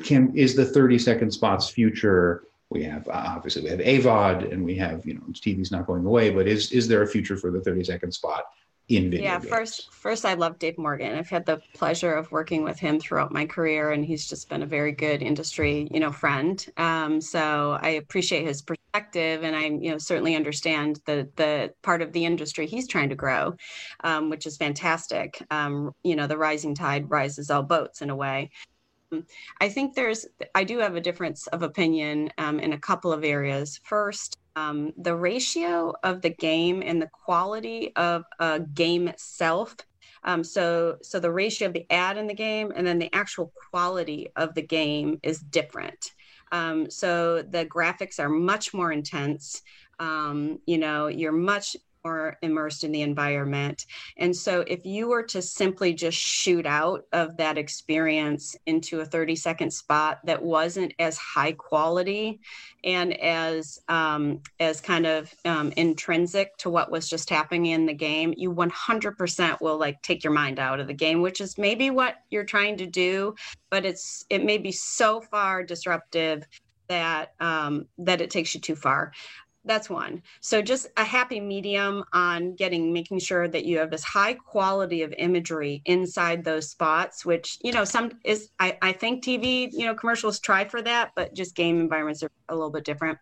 can 0.04 0.36
is 0.36 0.56
the 0.56 0.66
30 0.66 1.00
second 1.00 1.32
spots 1.32 1.70
future 1.70 2.44
we 2.70 2.84
have 2.84 3.08
uh, 3.08 3.24
obviously 3.36 3.64
we 3.64 3.70
have 3.70 3.80
avod 3.80 4.52
and 4.52 4.64
we 4.64 4.76
have 4.76 5.06
you 5.06 5.14
know 5.14 5.22
tv's 5.34 5.72
not 5.72 5.86
going 5.86 6.06
away 6.06 6.32
but 6.32 6.48
is 6.48 6.72
is 6.72 6.88
there 6.88 7.04
a 7.04 7.08
future 7.08 7.38
for 7.38 7.52
the 7.52 7.62
30 7.62 7.84
second 7.84 8.12
spot 8.12 8.46
in 8.90 9.10
video 9.10 9.26
yeah 9.26 9.40
games. 9.40 9.50
first 9.50 9.94
first 9.94 10.26
i 10.26 10.34
love 10.34 10.60
dave 10.60 10.78
morgan 10.78 11.18
i've 11.18 11.30
had 11.30 11.46
the 11.46 11.62
pleasure 11.74 12.14
of 12.14 12.30
working 12.32 12.64
with 12.64 12.78
him 12.78 13.00
throughout 13.00 13.32
my 13.32 13.46
career 13.46 13.92
and 13.92 14.04
he's 14.04 14.28
just 14.28 14.50
been 14.50 14.62
a 14.62 14.66
very 14.66 14.92
good 14.92 15.22
industry 15.22 15.88
you 15.92 16.00
know 16.00 16.12
friend 16.12 16.66
um, 16.78 17.22
so 17.22 17.78
i 17.82 17.90
appreciate 17.90 18.46
his 18.46 18.62
perspective 18.62 19.44
and 19.44 19.56
i 19.56 19.66
you 19.66 19.90
know 19.92 19.98
certainly 19.98 20.36
understand 20.36 21.00
the 21.06 21.30
the 21.38 21.74
part 21.82 22.02
of 22.02 22.12
the 22.12 22.26
industry 22.26 22.68
he's 22.68 22.88
trying 22.88 23.10
to 23.10 23.16
grow 23.16 23.54
um, 24.04 24.30
which 24.30 24.46
is 24.46 24.58
fantastic 24.58 25.42
um, 25.50 25.92
you 26.04 26.16
know 26.16 26.28
the 26.28 26.38
rising 26.38 26.76
tide 26.76 27.10
rises 27.10 27.50
all 27.50 27.64
boats 27.64 28.02
in 28.02 28.10
a 28.10 28.16
way 28.16 28.50
I 29.62 29.70
think 29.70 29.94
there's, 29.94 30.26
I 30.56 30.64
do 30.64 30.80
have 30.80 30.96
a 30.96 31.02
difference 31.02 31.46
of 31.48 31.62
opinion 31.62 32.32
um, 32.40 32.60
in 32.60 32.74
a 32.74 32.80
couple 32.80 33.14
of 33.14 33.24
areas. 33.24 33.80
First, 33.84 34.38
um, 34.56 34.94
the 34.98 35.16
ratio 35.16 35.94
of 36.04 36.22
the 36.22 36.30
game 36.30 36.84
and 36.86 37.02
the 37.02 37.10
quality 37.12 37.92
of 37.96 38.24
a 38.40 38.60
game 38.60 39.08
itself. 39.08 39.76
Um, 40.24 40.44
so, 40.44 40.98
so 41.02 41.20
the 41.20 41.32
ratio 41.32 41.68
of 41.68 41.74
the 41.74 41.86
ad 41.92 42.18
in 42.18 42.28
the 42.28 42.34
game 42.34 42.72
and 42.76 42.86
then 42.88 43.00
the 43.00 43.14
actual 43.14 43.52
quality 43.72 44.30
of 44.36 44.54
the 44.54 44.62
game 44.62 45.20
is 45.24 45.40
different. 45.40 46.12
Um, 46.52 46.90
so 46.90 47.42
the 47.42 47.66
graphics 47.66 48.20
are 48.20 48.30
much 48.30 48.74
more 48.74 48.92
intense. 48.92 49.62
Um, 50.00 50.60
you 50.66 50.78
know, 50.78 51.08
you're 51.08 51.32
much 51.32 51.76
more 52.04 52.38
immersed 52.42 52.84
in 52.84 52.92
the 52.92 53.02
environment. 53.02 53.86
And 54.18 54.36
so 54.36 54.62
if 54.68 54.86
you 54.86 55.08
were 55.08 55.24
to 55.24 55.42
simply 55.42 55.94
just 55.94 56.18
shoot 56.18 56.66
out 56.66 57.06
of 57.14 57.38
that 57.38 57.58
experience 57.58 58.58
into 58.66 59.00
a 59.00 59.06
30 59.06 59.36
second 59.38 59.72
spot 59.72 60.20
that 60.26 60.42
wasn't 60.42 60.94
as 61.00 61.18
high 61.18 61.54
quality 61.54 62.42
and 62.84 63.14
as 63.22 63.80
um, 63.88 64.42
as 64.60 64.82
kind 64.82 65.06
of 65.06 65.34
um, 65.46 65.72
intrinsic 65.78 66.58
to 66.58 66.70
what 66.70 66.92
was 66.92 67.08
just 67.08 67.30
happening 67.30 67.68
in 67.68 67.86
the 67.86 67.94
game, 67.94 68.34
you 68.36 68.54
100% 68.54 69.62
will 69.62 69.78
like 69.78 70.02
take 70.02 70.24
your 70.26 70.34
mind 70.34 70.60
out 70.60 70.82
of 70.82 70.88
the 70.88 70.94
game, 70.94 71.22
which 71.22 71.40
is 71.40 71.58
maybe 71.58 71.90
what 71.90 72.16
you're 72.30 72.44
trying 72.44 72.76
to 72.78 72.86
do, 72.86 73.34
but 73.70 73.86
it's 73.86 74.26
it 74.30 74.44
may 74.44 74.58
be 74.58 74.74
so 74.74 75.22
far 75.22 75.64
disruptive 75.64 76.44
that 76.90 77.34
um, 77.40 77.88
that 77.98 78.22
it 78.22 78.30
takes 78.30 78.54
you 78.54 78.62
too 78.62 78.76
far. 78.76 79.14
That's 79.66 79.90
one. 79.90 80.22
So 80.42 80.62
just 80.62 80.88
a 80.98 81.04
happy 81.04 81.40
medium 81.40 82.04
on 82.14 82.56
getting 82.56 82.92
making 82.92 83.20
sure 83.20 83.48
that 83.48 83.66
you 83.66 83.78
have 83.80 83.92
this 83.92 84.04
high 84.04 84.34
quality 84.34 85.04
of 85.04 85.14
imagery 85.18 85.82
inside 85.86 86.44
those 86.44 86.70
spots, 86.70 87.26
which 87.26 87.58
you 87.62 87.72
know 87.72 87.84
some 87.86 88.12
is 88.26 88.50
I, 88.60 88.78
I 88.82 88.92
think 88.92 89.24
TV 89.24 89.70
you 89.72 89.86
know 89.86 89.96
commercials 89.96 90.40
try 90.40 90.66
for 90.66 90.82
that, 90.82 91.12
but 91.16 91.34
just 91.34 91.56
game 91.56 91.80
environments 91.80 92.24
are 92.24 92.32
a 92.50 92.56
little 92.56 92.72
bit 92.72 92.86
different 92.86 93.18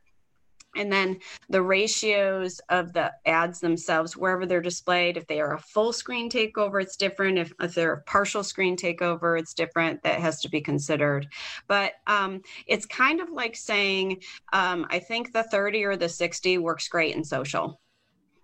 and 0.76 0.92
then 0.92 1.18
the 1.50 1.62
ratios 1.62 2.60
of 2.70 2.94
the 2.94 3.12
ads 3.26 3.60
themselves 3.60 4.16
wherever 4.16 4.46
they're 4.46 4.62
displayed 4.62 5.18
if 5.18 5.28
they 5.28 5.42
are 5.42 5.54
a 5.54 5.60
full 5.60 5.94
screen 5.94 6.30
takeover 6.30 6.82
it's 6.82 6.96
different 6.96 7.38
if, 7.38 7.54
if 7.60 7.74
they're 7.74 7.94
a 7.94 8.02
partial 8.04 8.44
screen 8.44 8.76
takeover 8.76 9.40
it's 9.40 9.54
different 9.54 10.02
that 10.04 10.20
has 10.20 10.42
to 10.42 10.50
be 10.50 10.62
considered 10.62 11.28
but 11.68 11.94
um, 12.08 12.42
it's 12.68 12.86
kind 12.86 13.20
of 13.20 13.30
like 13.30 13.56
saying 13.56 14.22
um, 14.54 14.86
i 14.90 15.00
think 15.00 15.34
the 15.34 15.44
30 15.44 15.84
or 15.84 15.96
the 15.96 16.10
60 16.10 16.58
works 16.60 16.88
great 16.88 17.16
in 17.16 17.24
social 17.24 17.80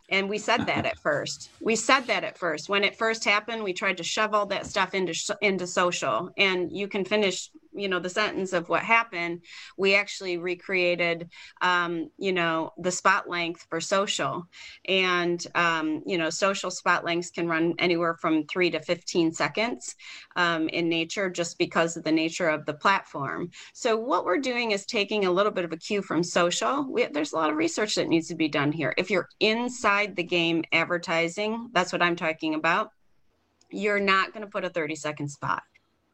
and 0.09 0.29
we 0.29 0.37
said 0.37 0.65
that 0.67 0.85
at 0.85 0.97
first. 0.99 1.49
We 1.59 1.75
said 1.75 2.01
that 2.07 2.23
at 2.23 2.37
first. 2.37 2.69
When 2.69 2.83
it 2.83 2.97
first 2.97 3.25
happened, 3.25 3.63
we 3.63 3.73
tried 3.73 3.97
to 3.97 4.03
shove 4.03 4.33
all 4.33 4.45
that 4.47 4.65
stuff 4.65 4.93
into 4.93 5.13
into 5.41 5.67
social. 5.67 6.29
And 6.37 6.71
you 6.71 6.87
can 6.87 7.03
finish, 7.03 7.51
you 7.77 7.87
know, 7.87 7.99
the 7.99 8.09
sentence 8.09 8.53
of 8.53 8.69
what 8.69 8.83
happened. 8.83 9.41
We 9.77 9.95
actually 9.95 10.37
recreated, 10.37 11.29
um, 11.61 12.09
you 12.17 12.33
know, 12.33 12.71
the 12.77 12.91
spot 12.91 13.29
length 13.29 13.65
for 13.69 13.79
social, 13.79 14.47
and 14.87 15.45
um, 15.55 16.03
you 16.05 16.17
know, 16.17 16.29
social 16.29 16.71
spot 16.71 17.05
lengths 17.05 17.31
can 17.31 17.47
run 17.47 17.75
anywhere 17.79 18.15
from 18.15 18.45
three 18.47 18.71
to 18.71 18.81
fifteen 18.81 19.31
seconds 19.31 19.95
um, 20.35 20.67
in 20.69 20.89
nature, 20.89 21.29
just 21.29 21.57
because 21.57 21.95
of 21.95 22.03
the 22.03 22.11
nature 22.11 22.49
of 22.49 22.65
the 22.65 22.73
platform. 22.73 23.51
So 23.73 23.95
what 23.95 24.25
we're 24.25 24.39
doing 24.39 24.71
is 24.71 24.85
taking 24.85 25.25
a 25.25 25.31
little 25.31 25.51
bit 25.51 25.65
of 25.65 25.71
a 25.71 25.77
cue 25.77 26.01
from 26.01 26.23
social. 26.23 26.85
We, 26.91 27.05
there's 27.05 27.33
a 27.33 27.35
lot 27.35 27.49
of 27.49 27.57
research 27.57 27.95
that 27.95 28.07
needs 28.07 28.27
to 28.27 28.35
be 28.35 28.47
done 28.47 28.71
here. 28.71 28.93
If 28.97 29.09
you're 29.09 29.29
inside 29.39 30.15
the 30.15 30.23
game 30.23 30.63
advertising, 30.71 31.69
that's 31.73 31.91
what 31.91 32.01
I'm 32.01 32.15
talking 32.15 32.55
about, 32.55 32.91
you're 33.69 33.99
not 33.99 34.33
going 34.33 34.45
to 34.45 34.49
put 34.49 34.65
a 34.65 34.69
30 34.69 34.95
second 34.95 35.29
spot. 35.29 35.63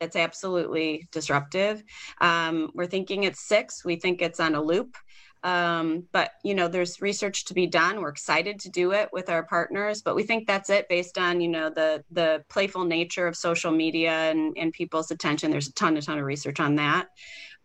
It's 0.03 0.15
absolutely 0.15 1.07
disruptive. 1.11 1.83
Um, 2.21 2.71
we're 2.73 2.87
thinking 2.87 3.23
it's 3.23 3.47
six. 3.47 3.83
We 3.83 3.95
think 3.95 4.21
it's 4.21 4.39
on 4.39 4.55
a 4.55 4.61
loop. 4.61 4.95
Um, 5.43 6.05
but 6.13 6.31
you 6.43 6.55
know, 6.55 6.69
there's 6.69 7.01
research 7.01 7.45
to 7.45 7.53
be 7.53 7.67
done. 7.67 7.99
We're 7.99 8.09
excited 8.09 8.59
to 8.61 8.69
do 8.69 8.91
it 8.91 9.09
with 9.11 9.29
our 9.29 9.43
partners, 9.43 10.01
but 10.01 10.15
we 10.15 10.23
think 10.23 10.47
that's 10.47 10.69
it 10.69 10.87
based 10.87 11.17
on 11.17 11.41
you 11.41 11.49
know 11.49 11.69
the 11.69 12.03
the 12.11 12.43
playful 12.49 12.85
nature 12.85 13.27
of 13.27 13.35
social 13.35 13.71
media 13.71 14.31
and, 14.31 14.55
and 14.57 14.71
people's 14.71 15.11
attention. 15.11 15.51
There's 15.51 15.67
a 15.67 15.73
ton, 15.73 15.97
a 15.97 16.01
ton 16.01 16.17
of 16.17 16.25
research 16.25 16.61
on 16.61 16.75
that. 16.75 17.07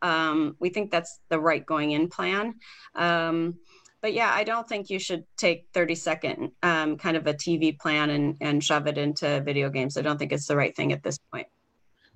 Um, 0.03 0.57
we 0.59 0.71
think 0.71 0.91
that's 0.91 1.21
the 1.29 1.41
right 1.41 1.65
going 1.65 1.93
in 1.93 2.09
plan. 2.09 2.55
Um, 2.95 3.59
but 4.01 4.13
yeah, 4.13 4.31
I 4.33 4.45
don't 4.45 4.69
think 4.69 4.91
you 4.91 4.99
should 4.99 5.25
take 5.37 5.67
30 5.75 5.95
second 5.97 6.53
um, 6.63 6.99
kind 6.99 7.17
of 7.17 7.27
a 7.27 7.35
TV 7.35 7.77
plan 7.77 8.11
and, 8.11 8.37
and 8.41 8.63
shove 8.63 8.87
it 8.87 8.97
into 8.97 9.41
video 9.41 9.71
games. 9.71 9.97
I 9.97 10.03
don't 10.03 10.19
think 10.19 10.33
it's 10.33 10.47
the 10.47 10.57
right 10.57 10.75
thing 10.75 10.93
at 10.93 11.03
this 11.03 11.19
point. 11.33 11.49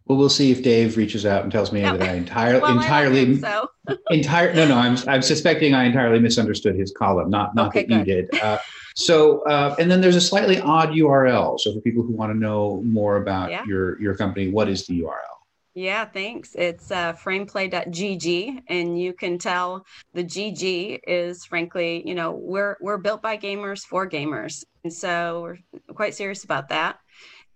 Well, 0.06 0.18
we'll 0.18 0.28
see 0.28 0.50
if 0.50 0.62
Dave 0.62 0.96
reaches 0.96 1.24
out 1.24 1.44
and 1.44 1.52
tells 1.52 1.72
me 1.72 1.82
that 1.82 2.02
I 2.02 2.14
entirely, 2.14 2.60
well, 2.60 2.76
entirely, 2.76 3.38
so. 3.38 3.68
entire. 4.10 4.52
No, 4.52 4.66
no, 4.66 4.76
I'm, 4.76 4.96
I'm 5.08 5.22
suspecting 5.22 5.74
I 5.74 5.84
entirely 5.84 6.18
misunderstood 6.18 6.74
his 6.76 6.92
column. 6.92 7.30
Not, 7.30 7.54
not 7.54 7.68
okay, 7.68 7.84
that 7.84 7.88
good. 7.88 7.98
you 7.98 8.04
did. 8.04 8.42
Uh, 8.42 8.58
so, 8.94 9.42
uh, 9.44 9.74
and 9.78 9.90
then 9.90 10.00
there's 10.00 10.16
a 10.16 10.20
slightly 10.20 10.60
odd 10.60 10.90
URL. 10.90 11.58
So 11.58 11.72
for 11.72 11.80
people 11.80 12.02
who 12.02 12.12
want 12.12 12.32
to 12.32 12.38
know 12.38 12.82
more 12.84 13.16
about 13.16 13.50
yeah. 13.50 13.64
your 13.64 14.00
your 14.00 14.14
company, 14.16 14.48
what 14.48 14.68
is 14.68 14.86
the 14.86 15.00
URL? 15.00 15.32
Yeah, 15.74 16.04
thanks. 16.04 16.54
It's 16.54 16.90
uh, 16.90 17.14
frameplay.gg, 17.14 18.62
and 18.68 19.00
you 19.00 19.14
can 19.14 19.38
tell 19.38 19.86
the 20.12 20.22
GG 20.22 21.00
is 21.06 21.46
frankly, 21.46 22.06
you 22.06 22.14
know, 22.14 22.32
we're 22.32 22.76
we're 22.80 22.98
built 22.98 23.22
by 23.22 23.38
gamers 23.38 23.80
for 23.80 24.06
gamers, 24.08 24.64
and 24.84 24.92
so 24.92 25.40
we're 25.42 25.94
quite 25.94 26.14
serious 26.14 26.44
about 26.44 26.68
that. 26.68 26.98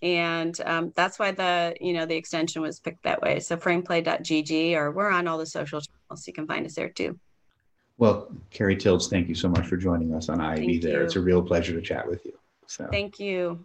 And 0.03 0.59
um, 0.65 0.93
that's 0.95 1.19
why 1.19 1.31
the 1.33 1.75
you 1.81 1.93
know 1.93 2.07
the 2.07 2.17
extension 2.17 2.63
was 2.63 2.81
picked 2.81 3.05
that 3.05 3.23
way. 3.23 3.41
So 3.41 3.57
frameplay.gg, 3.57 4.75
or 4.75 4.91
we're 4.91 5.11
on 5.11 5.27
all 5.27 5.39
the 5.39 5.47
social 5.47 5.81
channels. 5.81 6.27
You 6.27 6.33
can 6.33 6.47
find 6.47 6.67
us 6.67 6.75
there 6.75 6.91
too. 6.91 7.19
Well, 7.99 8.29
Carrie 8.51 8.77
Tildes, 8.77 9.09
thank 9.09 9.29
you 9.29 9.35
so 9.35 9.49
much 9.49 9.67
for 9.67 9.77
joining 9.77 10.15
us 10.15 10.29
on 10.29 10.39
IAB. 10.39 10.83
There, 10.83 11.03
it's 11.03 11.17
a 11.17 11.21
real 11.21 11.43
pleasure 11.43 11.73
to 11.73 11.81
chat 11.81 12.07
with 12.07 12.25
you. 12.27 12.39
So 12.67 12.89
thank 12.91 13.19
you. 13.19 13.65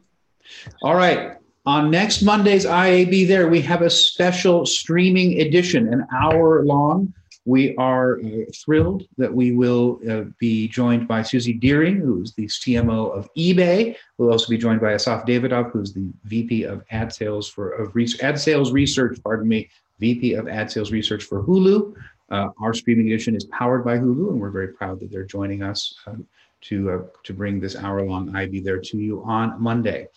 All 0.84 0.96
right. 0.96 1.38
On 1.66 1.92
next 1.92 2.24
Monday's 2.24 2.66
IAB 2.66 3.28
There, 3.28 3.48
we 3.48 3.62
have 3.62 3.84
a 3.84 3.90
special 3.90 4.66
streaming 4.66 5.42
edition, 5.42 5.94
an 5.94 6.08
hour 6.16 6.66
long. 6.66 7.14
We 7.46 7.76
are 7.78 8.20
uh, 8.20 8.46
thrilled 8.54 9.04
that 9.18 9.34
we 9.34 9.52
will 9.52 10.00
uh, 10.10 10.26
be 10.40 10.68
joined 10.68 11.08
by 11.08 11.24
Suzy 11.24 11.54
Deering, 11.54 11.98
who 11.98 12.22
is 12.22 12.34
the 12.34 12.46
CMO 12.46 13.18
of 13.18 13.34
eBay. 13.36 13.96
We'll 14.18 14.32
also 14.32 14.48
be 14.48 14.58
joined 14.58 14.80
by 14.80 14.94
Asaf 14.94 15.26
Davidov, 15.26 15.72
who's 15.72 15.92
the 15.92 16.12
VP 16.26 16.64
of 16.64 16.84
Ad 16.92 17.12
Sales 17.12 17.50
for 17.50 17.72
of 17.72 17.96
Ad 18.22 18.40
Sales 18.40 18.72
Research. 18.72 19.20
Pardon 19.24 19.48
me, 19.48 19.70
VP 20.00 20.34
of 20.34 20.48
Ad 20.48 20.72
Sales 20.72 20.92
Research 20.92 21.24
for 21.24 21.44
Hulu. 21.44 21.96
Uh, 22.30 22.50
our 22.62 22.74
streaming 22.74 23.08
edition 23.08 23.36
is 23.36 23.46
powered 23.46 23.84
by 23.84 23.98
Hulu, 23.98 24.30
and 24.30 24.40
we're 24.40 24.52
very 24.52 24.70
proud 24.70 25.00
that 25.00 25.12
they're 25.12 25.26
joining 25.26 25.64
us 25.64 25.96
uh, 26.06 26.14
to 26.62 26.92
uh, 26.92 27.00
to 27.24 27.34
bring 27.34 27.60
this 27.60 27.76
hour 27.76 28.04
long 28.04 28.32
IAB 28.32 28.64
There 28.64 28.80
to 28.80 28.98
you 28.98 29.24
on 29.24 29.60
Monday 29.60 30.08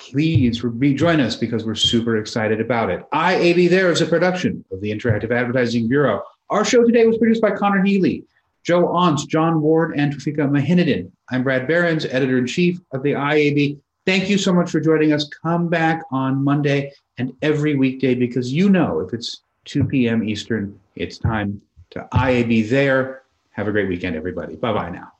please 0.00 0.64
rejoin 0.64 1.20
us 1.20 1.36
because 1.36 1.64
we're 1.64 1.74
super 1.74 2.16
excited 2.16 2.60
about 2.60 2.90
it. 2.90 3.04
IAB 3.12 3.68
There 3.68 3.90
is 3.90 4.00
a 4.00 4.06
production 4.06 4.64
of 4.72 4.80
the 4.80 4.90
Interactive 4.90 5.30
Advertising 5.30 5.88
Bureau. 5.88 6.22
Our 6.48 6.64
show 6.64 6.84
today 6.84 7.06
was 7.06 7.18
produced 7.18 7.42
by 7.42 7.50
Connor 7.50 7.84
Healy, 7.84 8.24
Joe 8.64 8.86
Ontz, 8.88 9.28
John 9.28 9.60
Ward, 9.60 9.94
and 9.96 10.12
Tafika 10.12 10.48
Mahinadin. 10.48 11.10
I'm 11.30 11.44
Brad 11.44 11.66
Berens, 11.66 12.06
editor 12.06 12.38
in 12.38 12.46
chief 12.46 12.80
of 12.92 13.02
the 13.02 13.12
IAB. 13.12 13.78
Thank 14.06 14.30
you 14.30 14.38
so 14.38 14.52
much 14.52 14.70
for 14.70 14.80
joining 14.80 15.12
us. 15.12 15.28
Come 15.42 15.68
back 15.68 16.02
on 16.10 16.42
Monday 16.42 16.92
and 17.18 17.32
every 17.42 17.74
weekday 17.74 18.14
because 18.14 18.52
you 18.52 18.70
know 18.70 19.00
if 19.00 19.12
it's 19.12 19.42
2 19.66 19.84
p.m. 19.84 20.26
Eastern, 20.26 20.78
it's 20.96 21.18
time 21.18 21.60
to 21.90 22.08
IAB 22.12 22.70
There. 22.70 23.22
Have 23.50 23.68
a 23.68 23.72
great 23.72 23.88
weekend, 23.88 24.16
everybody. 24.16 24.56
Bye 24.56 24.72
bye 24.72 24.90
now. 24.90 25.12